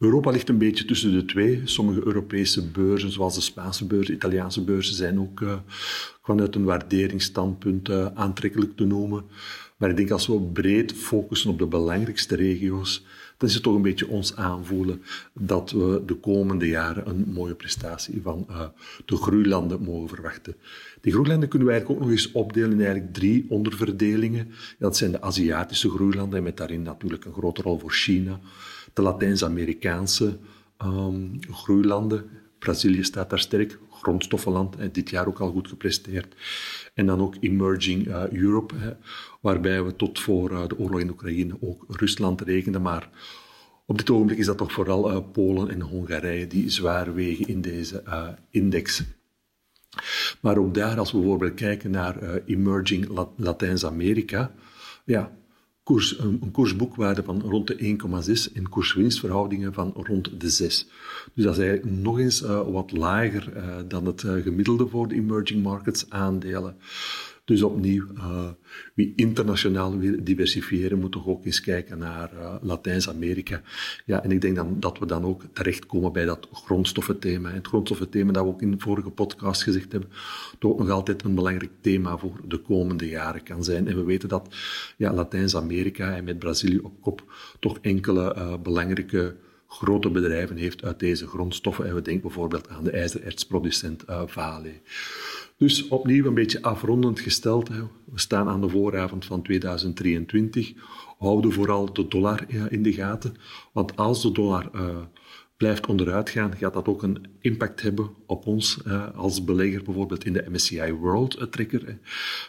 Europa 0.03 0.31
ligt 0.31 0.49
een 0.49 0.59
beetje 0.59 0.85
tussen 0.85 1.12
de 1.12 1.25
twee. 1.25 1.61
Sommige 1.65 2.07
Europese 2.07 2.67
beurzen, 2.67 3.12
zoals 3.12 3.35
de 3.35 3.41
Spaanse 3.41 3.87
beurzen, 3.87 4.15
Italiaanse 4.15 4.65
beurzen, 4.65 4.95
zijn 4.95 5.21
ook 5.21 5.41
uh, 5.41 5.55
vanuit 6.23 6.55
een 6.55 6.65
waarderingsstandpunt 6.65 7.88
uh, 7.88 8.07
aantrekkelijk 8.15 8.77
te 8.77 8.85
noemen. 8.85 9.25
Maar 9.77 9.91
ik 9.91 9.97
denk 9.97 10.11
als 10.11 10.27
we 10.27 10.41
breed 10.41 10.93
focussen 10.93 11.51
op 11.51 11.59
de 11.59 11.67
belangrijkste 11.67 12.37
regio's, 12.37 13.05
dan 13.37 13.49
is 13.49 13.55
het 13.55 13.62
toch 13.62 13.75
een 13.75 13.83
beetje 13.83 14.09
ons 14.09 14.37
aanvoelen 14.37 15.03
dat 15.33 15.71
we 15.71 16.03
de 16.07 16.15
komende 16.15 16.69
jaren 16.69 17.09
een 17.09 17.25
mooie 17.33 17.55
prestatie 17.55 18.21
van 18.23 18.47
uh, 18.51 18.61
de 19.05 19.17
groeilanden 19.17 19.83
mogen 19.83 20.09
verwachten. 20.09 20.55
Die 21.01 21.12
groeilanden 21.12 21.49
kunnen 21.49 21.69
we 21.69 21.75
eigenlijk 21.75 22.03
ook 22.03 22.09
nog 22.09 22.17
eens 22.19 22.33
opdelen 22.33 22.73
in 22.73 22.81
eigenlijk 22.81 23.15
drie 23.15 23.47
onderverdelingen. 23.49 24.53
dat 24.79 24.97
zijn 24.97 25.12
de 25.12 25.21
Aziatische 25.21 25.91
groeilanden, 25.91 26.38
en 26.38 26.45
met 26.45 26.57
daarin 26.57 26.83
natuurlijk 26.83 27.25
een 27.25 27.33
grote 27.33 27.62
rol 27.62 27.79
voor 27.79 27.93
China 27.93 28.41
de 28.92 29.02
Latijns-Amerikaanse 29.02 30.38
um, 30.85 31.38
groeilanden. 31.50 32.24
Brazilië 32.59 33.05
staat 33.05 33.31
daar 33.31 33.38
sterk, 33.38 33.78
grondstoffenland, 33.90 34.76
en 34.76 34.92
dit 34.92 35.11
jaar 35.11 35.26
ook 35.26 35.40
al 35.40 35.50
goed 35.50 35.68
gepresteerd. 35.68 36.35
En 36.94 37.07
dan 37.07 37.20
ook 37.20 37.37
Emerging 37.40 38.07
uh, 38.07 38.28
Europe, 38.28 38.74
hè, 38.76 38.92
waarbij 39.40 39.85
we 39.85 39.96
tot 39.96 40.20
voor 40.20 40.50
uh, 40.50 40.66
de 40.66 40.78
oorlog 40.78 41.00
in 41.00 41.11
Oekraïne 41.11 41.57
ook 41.61 41.85
Rusland 41.88 42.40
rekenden. 42.40 42.83
Maar 42.83 43.11
op 43.87 43.98
dit 43.98 44.11
ogenblik 44.11 44.38
is 44.38 44.46
dat 44.46 44.59
toch 44.59 44.72
vooral 44.72 45.22
Polen 45.22 45.68
en 45.70 45.81
Hongarije 45.81 46.46
die 46.46 46.70
zwaar 46.70 47.14
wegen 47.14 47.46
in 47.46 47.61
deze 47.61 48.02
index. 48.50 49.02
Maar 50.40 50.59
ook 50.59 50.74
daar, 50.74 50.98
als 50.98 51.12
we 51.12 51.18
bijvoorbeeld 51.18 51.55
kijken 51.55 51.90
naar 51.90 52.42
Emerging 52.46 53.09
Latijns-Amerika, 53.37 54.55
ja, 55.05 55.33
koers, 55.83 56.18
een, 56.18 56.51
koersboekwaarde 56.51 57.23
van 57.23 57.40
rond 57.40 57.66
de 57.66 57.97
1,6 58.49 58.53
en 58.55 58.68
koerswinstverhoudingen 58.68 59.73
van 59.73 59.92
rond 59.97 60.40
de 60.40 60.51
6. 60.51 60.88
Dus 61.35 61.45
dat 61.45 61.59
is 61.59 61.64
eigenlijk 61.64 61.99
nog 62.01 62.18
eens 62.18 62.42
uh, 62.42 62.61
wat 62.68 62.92
lager 62.92 63.57
uh, 63.57 63.77
dan 63.88 64.07
het 64.07 64.23
uh, 64.23 64.42
gemiddelde 64.42 64.87
voor 64.87 65.09
de 65.09 65.14
emerging 65.14 65.62
markets 65.62 66.07
aandelen. 66.09 66.77
Dus 67.44 67.62
opnieuw, 67.62 68.07
uh, 68.14 68.48
wie 68.94 69.12
internationaal 69.16 69.98
wil 69.98 70.16
diversifiëren, 70.24 70.98
moet 70.98 71.12
toch 71.12 71.26
ook 71.26 71.44
eens 71.44 71.61
kijken 71.61 71.98
naar 71.98 72.31
uh, 72.35 72.55
Latijns-Amerika. 72.61 73.62
Ja, 74.07 74.22
en 74.22 74.31
ik 74.31 74.40
denk 74.40 74.57
dan 74.57 74.81
dat 74.81 74.98
we 74.98 75.07
dan 75.07 75.24
ook 75.24 75.42
terechtkomen 75.52 76.12
bij 76.12 76.24
dat 76.24 76.48
grondstoffenthema. 76.52 77.50
Het 77.50 77.66
grondstoffenthema 77.66 78.33
dat 78.33 78.44
we 78.44 78.48
ook 78.48 78.62
in 78.62 78.70
de 78.70 78.78
vorige 78.78 79.11
podcast 79.11 79.62
gezegd 79.62 79.92
hebben, 79.92 80.11
toch 80.59 80.78
nog 80.78 80.90
altijd 80.90 81.24
een 81.24 81.35
belangrijk 81.35 81.70
thema 81.81 82.16
voor 82.16 82.40
de 82.48 82.59
komende 82.59 83.09
jaren 83.09 83.42
kan 83.42 83.64
zijn. 83.64 83.88
En 83.88 83.96
we 83.96 84.05
weten 84.05 84.28
dat 84.28 84.55
ja, 84.96 85.12
Latijns-Amerika 85.12 86.16
en 86.16 86.24
met 86.24 86.38
Brazilië 86.38 86.78
op 86.78 87.00
kop 87.00 87.33
toch 87.61 87.78
enkele 87.81 88.35
uh, 88.37 88.55
belangrijke 88.62 89.37
grote 89.66 90.11
bedrijven 90.11 90.57
heeft 90.57 90.85
uit 90.85 90.98
deze 90.98 91.26
grondstoffen. 91.26 91.87
En 91.87 91.94
we 91.94 92.02
denken 92.02 92.22
bijvoorbeeld 92.22 92.68
aan 92.68 92.85
de 92.85 92.90
ijzerertsproducent 92.90 94.05
Vale. 94.26 94.72
Dus 95.62 95.88
opnieuw 95.88 96.27
een 96.27 96.35
beetje 96.35 96.62
afrondend 96.62 97.20
gesteld. 97.20 97.68
We 97.68 97.85
staan 98.14 98.48
aan 98.48 98.61
de 98.61 98.68
vooravond 98.68 99.25
van 99.25 99.42
2023. 99.42 100.72
Houden 101.18 101.53
vooral 101.53 101.92
de 101.92 102.09
dollar 102.09 102.44
in 102.68 102.83
de 102.83 102.92
gaten. 102.92 103.35
Want 103.72 103.96
als 103.96 104.22
de 104.22 104.33
dollar 104.33 104.70
uh, 104.75 104.96
blijft 105.57 105.87
onderuit 105.87 106.31
gaan, 106.31 106.57
gaat 106.57 106.72
dat 106.72 106.87
ook 106.87 107.03
een 107.03 107.27
impact 107.40 107.83
hebben 107.83 108.11
op 108.27 108.46
ons 108.46 108.81
uh, 108.87 109.16
als 109.16 109.44
belegger, 109.44 109.83
bijvoorbeeld 109.83 110.25
in 110.25 110.33
de 110.33 110.46
MSCI 110.51 110.92
World 110.92 111.46
Tracker, 111.51 111.98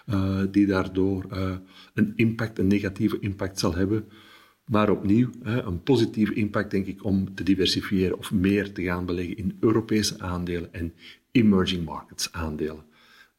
uh, 0.10 0.42
die 0.52 0.66
daardoor 0.66 1.26
een 1.94 2.14
impact, 2.16 2.60
een 2.60 2.68
negatieve 2.68 3.20
impact 3.20 3.60
zal 3.60 3.76
hebben. 3.76 4.06
Maar 4.66 4.90
opnieuw, 4.90 5.30
een 5.42 5.84
positieve 5.84 6.34
impact, 6.34 6.72
denk 6.72 6.86
ik, 6.86 7.04
om 7.04 7.36
te 7.36 7.44
diversifiëren 7.44 8.18
of 8.18 8.32
meer 8.32 8.72
te 8.72 8.84
gaan 8.84 9.06
beleggen 9.06 9.38
in 9.38 9.58
Europese 9.60 10.20
aandelen 10.20 10.74
en 10.74 10.94
emerging 11.32 11.86
markets 11.86 12.32
aandelen. 12.32 12.92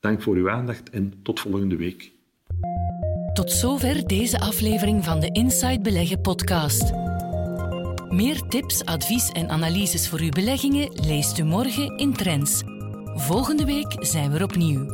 Dank 0.05 0.23
voor 0.23 0.37
uw 0.37 0.51
aandacht 0.51 0.91
en 0.91 1.15
tot 1.23 1.41
volgende 1.41 1.77
week. 1.77 2.13
Tot 3.33 3.53
zover 3.53 4.07
deze 4.07 4.41
aflevering 4.41 5.05
van 5.05 5.21
de 5.21 5.29
Inside 5.33 5.81
Beleggen 5.81 6.21
podcast. 6.21 6.93
Meer 8.09 8.41
tips, 8.49 8.85
advies 8.85 9.31
en 9.31 9.49
analyses 9.49 10.09
voor 10.09 10.21
uw 10.21 10.29
beleggingen 10.29 10.91
leest 11.07 11.39
u 11.39 11.43
morgen 11.43 11.97
in 11.97 12.13
Trends. 12.13 12.63
Volgende 13.15 13.65
week 13.65 13.97
zijn 13.99 14.31
we 14.31 14.37
er 14.37 14.45
opnieuw. 14.45 14.87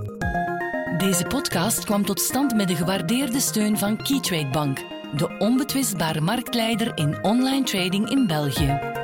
Deze 0.99 1.25
podcast 1.25 1.85
kwam 1.85 2.05
tot 2.05 2.21
stand 2.21 2.55
met 2.55 2.69
de 2.69 2.77
gewaardeerde 2.77 3.41
steun 3.41 3.79
van 3.79 3.97
Keytrade 3.97 4.51
Bank, 4.51 4.79
de 5.17 5.37
onbetwistbare 5.39 6.21
marktleider 6.21 6.93
in 6.95 7.25
online 7.25 7.65
trading 7.65 8.11
in 8.11 8.27
België. 8.27 9.00